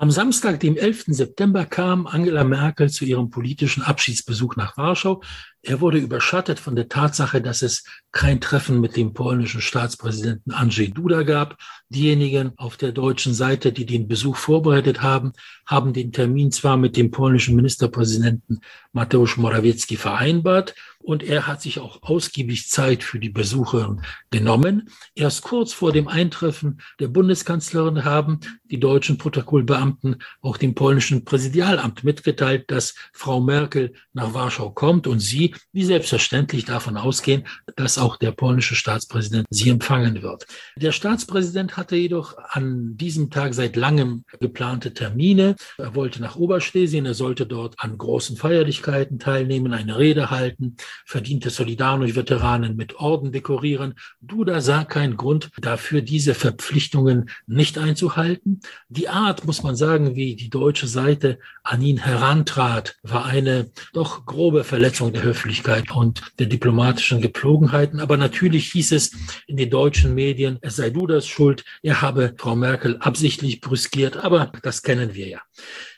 Am 0.01 0.13
Samstag, 0.13 0.61
dem 0.61 0.77
11. 0.77 1.07
September, 1.09 1.67
kam 1.67 2.07
Angela 2.07 2.45
Merkel 2.45 2.89
zu 2.89 3.05
ihrem 3.05 3.31
politischen 3.31 3.83
Abschiedsbesuch 3.83 4.55
nach 4.55 4.77
Warschau. 4.77 5.23
Er 5.63 5.81
wurde 5.81 5.99
überschattet 5.99 6.61
von 6.61 6.77
der 6.77 6.89
Tatsache, 6.89 7.43
dass 7.43 7.63
es 7.63 7.85
kein 8.13 8.41
Treffen 8.41 8.81
mit 8.81 8.97
dem 8.97 9.13
polnischen 9.13 9.61
Staatspräsidenten 9.61 10.53
Andrzej 10.53 10.93
Duda 10.93 11.25
gab. 11.25 11.57
Diejenigen 11.89 12.53
auf 12.57 12.77
der 12.77 12.93
deutschen 12.93 13.35
Seite, 13.35 13.73
die 13.73 13.85
den 13.85 14.07
Besuch 14.07 14.37
vorbereitet 14.37 15.03
haben, 15.03 15.33
haben 15.67 15.93
den 15.93 16.13
Termin 16.13 16.53
zwar 16.53 16.77
mit 16.77 16.97
dem 16.97 17.11
polnischen 17.11 17.57
Ministerpräsidenten 17.57 18.61
Mateusz 18.93 19.37
Morawiecki 19.37 19.97
vereinbart 19.97 20.75
und 21.09 21.23
er 21.23 21.47
hat 21.47 21.63
sich 21.63 21.81
auch 21.81 22.03
ausgiebig 22.03 22.69
Zeit 22.69 23.03
für 23.03 23.19
die 23.19 23.31
Besucherin 23.31 24.03
genommen. 24.31 24.91
Erst 25.15 25.43
kurz 25.43 25.73
vor 25.73 25.91
dem 25.91 26.07
Eintreffen 26.07 26.83
der 27.01 27.09
Bundeskanzlerin 27.09 28.05
haben 28.05 28.41
die 28.65 28.79
deutschen 28.79 29.17
Protokollbeamten 29.17 30.17
auch 30.43 30.59
dem 30.59 30.75
polnischen 30.75 31.25
Präsidialamt 31.25 32.05
mitgeteilt, 32.05 32.71
dass 32.71 32.95
Frau 33.15 33.41
Merkel 33.41 33.95
nach 34.13 34.35
Warschau 34.35 34.71
kommt 34.71 35.07
und 35.07 35.21
sie 35.21 35.48
wie 35.73 35.85
selbstverständlich 35.85 36.65
davon 36.65 36.97
ausgehen, 36.97 37.47
dass 37.77 37.99
auch 37.99 38.17
der 38.17 38.33
polnische 38.33 38.75
Staatspräsident 38.75 39.47
sie 39.51 39.71
empfangen 39.71 40.23
wird. 40.23 40.47
Der 40.77 40.93
Staatspräsident 40.93 41.77
hatte 41.77 41.97
jedoch 41.97 42.37
an 42.39 42.97
diesem 42.97 43.31
Tag 43.31 43.55
seit 43.55 43.77
langem 43.77 44.25
geplante 44.41 44.95
Termine. 44.95 45.57
Er 45.79 45.95
wollte 45.95 46.21
nach 46.21 46.37
Oberschlesien, 46.37 47.07
er 47.07 47.15
sollte 47.15 47.47
dort 47.47 47.75
an 47.79 47.99
großen 47.99 48.37
Feierlichkeiten 48.37 49.19
teilnehmen, 49.19 49.73
eine 49.73 49.99
Rede 49.99 50.31
halten, 50.31 50.77
verdiente 51.05 51.51
Solidarność-Veteranen 51.51 52.77
mit 52.77 52.97
Orden 52.97 53.33
dekorieren. 53.33 53.95
Duda 54.21 54.61
sah 54.61 54.85
keinen 54.85 55.17
Grund 55.17 55.51
dafür, 55.61 56.03
diese 56.03 56.35
Verpflichtungen 56.35 57.31
nicht 57.47 57.79
einzuhalten. 57.79 58.61
Die 58.89 59.09
Art, 59.09 59.45
muss 59.45 59.63
man 59.63 59.77
sagen, 59.77 60.17
wie 60.17 60.37
die 60.37 60.51
deutsche 60.51 60.87
Seite 60.87 61.39
an 61.63 61.83
ihn 61.83 61.99
herantrat, 61.99 62.97
war 63.03 63.25
eine 63.27 63.71
doch 63.93 64.27
grobe 64.27 64.65
Verletzung 64.65 65.13
der 65.13 65.25
Höflichkeit 65.39 65.91
und 65.93 66.23
der 66.39 66.47
diplomatischen 66.47 67.21
Gepflogenheiten. 67.21 68.01
Aber 68.01 68.17
natürlich 68.17 68.73
hieß 68.73 68.93
es 68.93 69.13
in 69.47 69.57
den 69.57 69.71
deutschen 69.71 70.15
Medien, 70.15 70.59
es 70.63 70.77
sei 70.77 70.91
Dudas 70.91 71.27
Schuld, 71.27 71.65
er 71.83 72.03
habe 72.03 72.35
Frau 72.37 72.57
Merkel 72.57 72.97
absichtlich 72.99 73.61
brüskiert, 73.61 74.17
aber 74.17 74.51
das 74.63 74.83
kennen 74.83 75.15
wir 75.15 75.29
ja. 75.29 75.43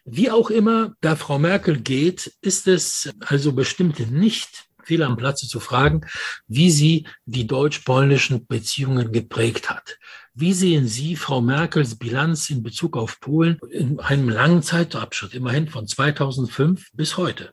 Wie 0.05 0.31
auch 0.31 0.50
immer, 0.50 0.94
da 1.00 1.16
Frau 1.16 1.38
Merkel 1.38 1.81
geht, 1.81 2.33
ist 2.42 2.68
es 2.68 3.11
also 3.20 3.53
bestimmt 3.53 4.11
nicht 4.11 4.66
fehl 4.83 5.03
am 5.03 5.16
Platze 5.16 5.46
zu 5.46 5.61
fragen, 5.61 6.03
wie 6.48 6.70
sie 6.70 7.07
die 7.24 7.46
deutsch-polnischen 7.46 8.46
Beziehungen 8.46 9.12
geprägt 9.12 9.70
hat. 9.70 9.98
Wie 10.35 10.53
sehen 10.53 10.87
Sie 10.87 11.16
Frau 11.16 11.40
Merkels 11.40 11.96
Bilanz 11.96 12.50
in 12.50 12.62
Bezug 12.62 12.96
auf 12.96 13.20
Polen 13.20 13.59
in 13.70 14.00
einem 14.00 14.29
langen 14.29 14.62
Zeitabschnitt, 14.62 15.35
immerhin 15.35 15.68
von 15.68 15.87
2005 15.87 16.90
bis 16.92 17.16
heute? 17.16 17.53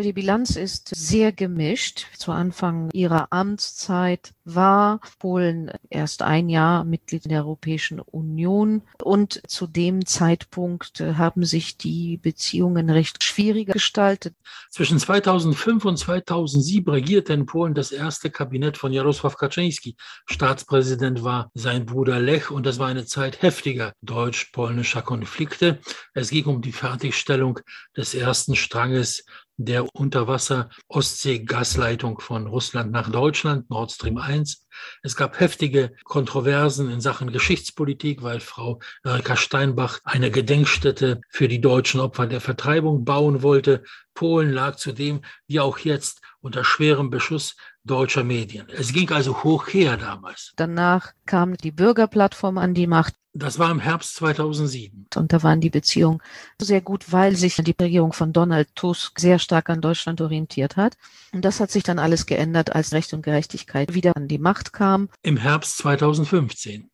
Die 0.00 0.12
Bilanz 0.12 0.56
ist 0.56 0.90
sehr 0.94 1.30
gemischt. 1.30 2.06
Zu 2.16 2.32
Anfang 2.32 2.90
ihrer 2.92 3.32
Amtszeit 3.32 4.34
war 4.44 5.00
Polen 5.20 5.70
erst 5.88 6.22
ein 6.22 6.48
Jahr 6.48 6.84
Mitglied 6.84 7.30
der 7.30 7.44
Europäischen 7.44 8.00
Union 8.00 8.82
und 9.02 9.40
zu 9.46 9.68
dem 9.68 10.04
Zeitpunkt 10.04 11.00
haben 11.00 11.44
sich 11.44 11.78
die 11.78 12.16
Beziehungen 12.16 12.90
recht 12.90 13.22
schwierig 13.22 13.72
gestaltet. 13.72 14.34
Zwischen 14.70 14.98
2005 14.98 15.84
und 15.84 15.96
2007 15.96 16.92
regierte 16.92 17.32
in 17.32 17.46
Polen 17.46 17.74
das 17.74 17.92
erste 17.92 18.30
Kabinett 18.30 18.76
von 18.76 18.90
Jarosław 18.90 19.36
Kaczyński. 19.36 19.96
Staatspräsident 20.26 21.22
war 21.22 21.50
sein 21.54 21.86
Bruder 21.86 22.18
Lech 22.18 22.50
und 22.50 22.66
das 22.66 22.80
war 22.80 22.88
eine 22.88 23.06
Zeit 23.06 23.42
heftiger 23.42 23.92
deutsch-polnischer 24.02 25.02
Konflikte. 25.02 25.78
Es 26.14 26.30
ging 26.30 26.46
um 26.46 26.60
die 26.62 26.72
Fertigstellung 26.72 27.60
des 27.96 28.14
ersten 28.14 28.56
Stranges 28.56 29.24
der 29.56 29.88
Unterwasser-Ostsee-Gasleitung 29.94 32.20
von 32.20 32.46
Russland 32.46 32.92
nach 32.92 33.10
Deutschland, 33.10 33.70
Nord 33.70 33.92
Stream 33.92 34.18
1. 34.18 34.63
Es 35.02 35.16
gab 35.16 35.40
heftige 35.40 35.92
Kontroversen 36.04 36.90
in 36.90 37.00
Sachen 37.00 37.32
Geschichtspolitik, 37.32 38.22
weil 38.22 38.40
Frau 38.40 38.80
Erika 39.02 39.36
Steinbach 39.36 40.00
eine 40.04 40.30
Gedenkstätte 40.30 41.20
für 41.28 41.48
die 41.48 41.60
deutschen 41.60 42.00
Opfer 42.00 42.26
der 42.26 42.40
Vertreibung 42.40 43.04
bauen 43.04 43.42
wollte. 43.42 43.84
Polen 44.14 44.52
lag 44.52 44.76
zudem, 44.76 45.22
wie 45.46 45.60
auch 45.60 45.78
jetzt, 45.78 46.20
unter 46.40 46.62
schwerem 46.62 47.10
Beschuss 47.10 47.56
deutscher 47.84 48.24
Medien. 48.24 48.66
Es 48.70 48.92
ging 48.92 49.10
also 49.10 49.42
hoch 49.42 49.68
her 49.68 49.96
damals. 49.96 50.52
Danach 50.56 51.12
kam 51.26 51.56
die 51.56 51.70
Bürgerplattform 51.70 52.58
an 52.58 52.74
die 52.74 52.86
Macht. 52.86 53.14
Das 53.36 53.58
war 53.58 53.70
im 53.70 53.80
Herbst 53.80 54.14
2007. 54.16 55.06
Und 55.16 55.32
da 55.32 55.42
waren 55.42 55.60
die 55.60 55.70
Beziehungen 55.70 56.20
sehr 56.60 56.80
gut, 56.80 57.12
weil 57.12 57.34
sich 57.34 57.56
die 57.56 57.74
Regierung 57.78 58.12
von 58.12 58.32
Donald 58.32 58.68
Tusk 58.76 59.18
sehr 59.18 59.40
stark 59.40 59.70
an 59.70 59.80
Deutschland 59.80 60.20
orientiert 60.20 60.76
hat. 60.76 60.96
Und 61.32 61.44
das 61.44 61.58
hat 61.58 61.70
sich 61.70 61.82
dann 61.82 61.98
alles 61.98 62.26
geändert, 62.26 62.74
als 62.74 62.92
Recht 62.92 63.12
und 63.12 63.22
Gerechtigkeit 63.22 63.92
wieder 63.92 64.16
an 64.16 64.28
die 64.28 64.38
Macht 64.38 64.63
kam. 64.72 65.08
Im 65.22 65.36
Herbst 65.36 65.78
2015. 65.78 66.90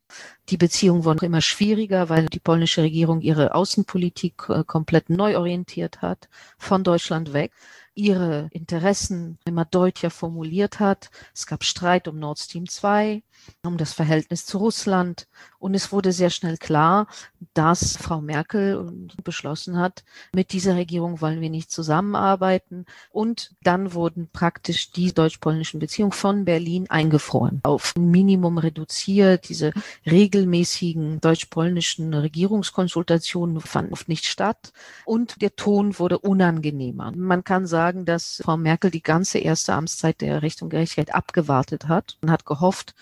Die 0.49 0.57
Beziehungen 0.57 1.05
wurden 1.05 1.25
immer 1.25 1.41
schwieriger, 1.41 2.09
weil 2.09 2.27
die 2.27 2.41
polnische 2.41 2.83
Regierung 2.83 3.21
ihre 3.21 3.55
Außenpolitik 3.55 4.43
äh, 4.49 4.65
komplett 4.65 5.09
neu 5.09 5.37
orientiert 5.37 6.03
hat, 6.03 6.29
von 6.59 6.83
Deutschland 6.83 7.33
weg 7.33 7.53
ihre 8.01 8.49
Interessen 8.51 9.39
immer 9.45 9.65
deutlicher 9.65 10.11
formuliert 10.11 10.81
hat. 10.81 11.11
Es 11.35 11.47
gab 11.47 11.65
Streit 11.65 12.09
um 12.09 12.19
Nord 12.19 12.39
Stream 12.39 12.69
2, 12.69 13.23
um 13.63 13.77
das 13.77 13.93
Verhältnis 13.93 14.47
zu 14.47 14.59
Russland. 14.59 15.29
Und 15.59 15.75
es 15.75 15.93
wurde 15.93 16.13
sehr 16.13 16.31
schnell 16.31 16.57
klar, 16.57 17.07
dass 17.53 17.97
Frau 17.99 18.21
Merkel 18.23 18.91
beschlossen 19.23 19.77
hat, 19.79 20.05
mit 20.35 20.53
dieser 20.53 20.77
Regierung 20.77 21.21
wollen 21.21 21.41
wir 21.41 21.51
nicht 21.51 21.71
zusammenarbeiten. 21.71 22.87
Und 23.11 23.55
dann 23.63 23.93
wurden 23.93 24.31
praktisch 24.33 24.93
die 24.93 25.13
deutsch-polnischen 25.13 25.81
Beziehungen 25.81 26.13
von 26.13 26.45
Berlin 26.47 26.89
eingefroren, 26.89 27.61
auf 27.63 27.95
Minimum 27.97 28.59
reduziert. 28.59 29.49
Diese 29.49 29.73
regelmäßigen 30.07 31.21
deutsch-polnischen 31.21 32.15
Regierungskonsultationen 32.15 33.61
fanden 33.61 33.93
oft 33.93 34.09
nicht 34.09 34.25
statt. 34.25 34.73
Und 35.05 35.43
der 35.43 35.55
Ton 35.57 35.99
wurde 35.99 36.19
unangenehmer. 36.19 37.13
Man 37.15 37.45
kann 37.45 37.67
sagen, 37.67 37.90
dass 37.93 38.41
Frau 38.45 38.57
Merkel 38.57 38.91
die 38.91 39.03
ganze 39.03 39.39
erste 39.39 39.75
Amtszeit 39.75 40.21
der 40.21 40.43
Recht 40.43 40.63
und 40.63 40.71
Gerechtigkeit 40.71 41.15
abgewartet 41.15 41.89
hat 41.89 42.19
und 42.23 42.31
hat 42.31 42.47
gehofft, 42.47 42.95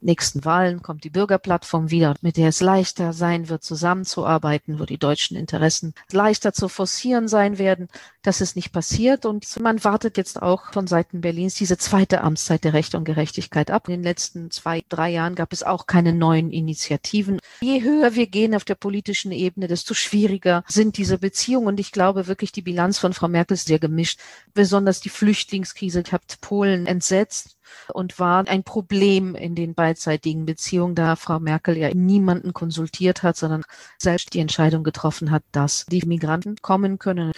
nächsten 0.00 0.44
Wahlen 0.44 0.82
kommt 0.82 1.04
die 1.04 1.10
Bürgerplattform 1.10 1.90
wieder, 1.90 2.14
mit 2.20 2.36
der 2.36 2.48
es 2.48 2.60
leichter 2.60 3.12
sein 3.12 3.48
wird, 3.48 3.62
zusammenzuarbeiten, 3.62 4.78
wo 4.78 4.84
die 4.84 4.98
deutschen 4.98 5.36
Interessen 5.36 5.94
leichter 6.12 6.52
zu 6.52 6.68
forcieren 6.68 7.28
sein 7.28 7.58
werden. 7.58 7.88
Das 8.28 8.42
ist 8.42 8.56
nicht 8.56 8.72
passiert 8.72 9.24
und 9.24 9.58
man 9.58 9.82
wartet 9.84 10.18
jetzt 10.18 10.42
auch 10.42 10.70
von 10.74 10.86
Seiten 10.86 11.22
Berlins 11.22 11.54
diese 11.54 11.78
zweite 11.78 12.20
Amtszeit 12.20 12.62
der 12.62 12.74
Recht 12.74 12.94
und 12.94 13.04
Gerechtigkeit 13.04 13.70
ab. 13.70 13.88
In 13.88 13.94
den 13.94 14.02
letzten 14.02 14.50
zwei, 14.50 14.84
drei 14.90 15.08
Jahren 15.08 15.34
gab 15.34 15.50
es 15.50 15.62
auch 15.62 15.86
keine 15.86 16.12
neuen 16.12 16.50
Initiativen. 16.50 17.40
Je 17.62 17.82
höher 17.82 18.14
wir 18.16 18.26
gehen 18.26 18.54
auf 18.54 18.66
der 18.66 18.74
politischen 18.74 19.32
Ebene, 19.32 19.66
desto 19.66 19.94
schwieriger 19.94 20.62
sind 20.68 20.98
diese 20.98 21.16
Beziehungen 21.16 21.68
und 21.68 21.80
ich 21.80 21.90
glaube 21.90 22.26
wirklich, 22.26 22.52
die 22.52 22.60
Bilanz 22.60 22.98
von 22.98 23.14
Frau 23.14 23.28
Merkel 23.28 23.54
ist 23.54 23.68
sehr 23.68 23.78
gemischt. 23.78 24.20
Besonders 24.52 25.00
die 25.00 25.08
Flüchtlingskrise 25.08 26.02
hat 26.12 26.38
Polen 26.42 26.84
entsetzt 26.84 27.58
und 27.92 28.18
war 28.18 28.46
ein 28.48 28.64
Problem 28.64 29.34
in 29.34 29.54
den 29.54 29.74
beidseitigen 29.74 30.46
Beziehungen, 30.46 30.94
da 30.94 31.16
Frau 31.16 31.40
Merkel 31.40 31.76
ja 31.76 31.92
niemanden 31.94 32.52
konsultiert 32.52 33.22
hat, 33.22 33.36
sondern 33.36 33.62
selbst 33.98 34.34
die 34.34 34.40
Entscheidung 34.40 34.84
getroffen 34.84 35.30
hat, 35.30 35.42
dass 35.52 35.86
die 35.86 36.04
Migranten 36.06 36.56
kommen 36.56 36.98
können. 36.98 37.32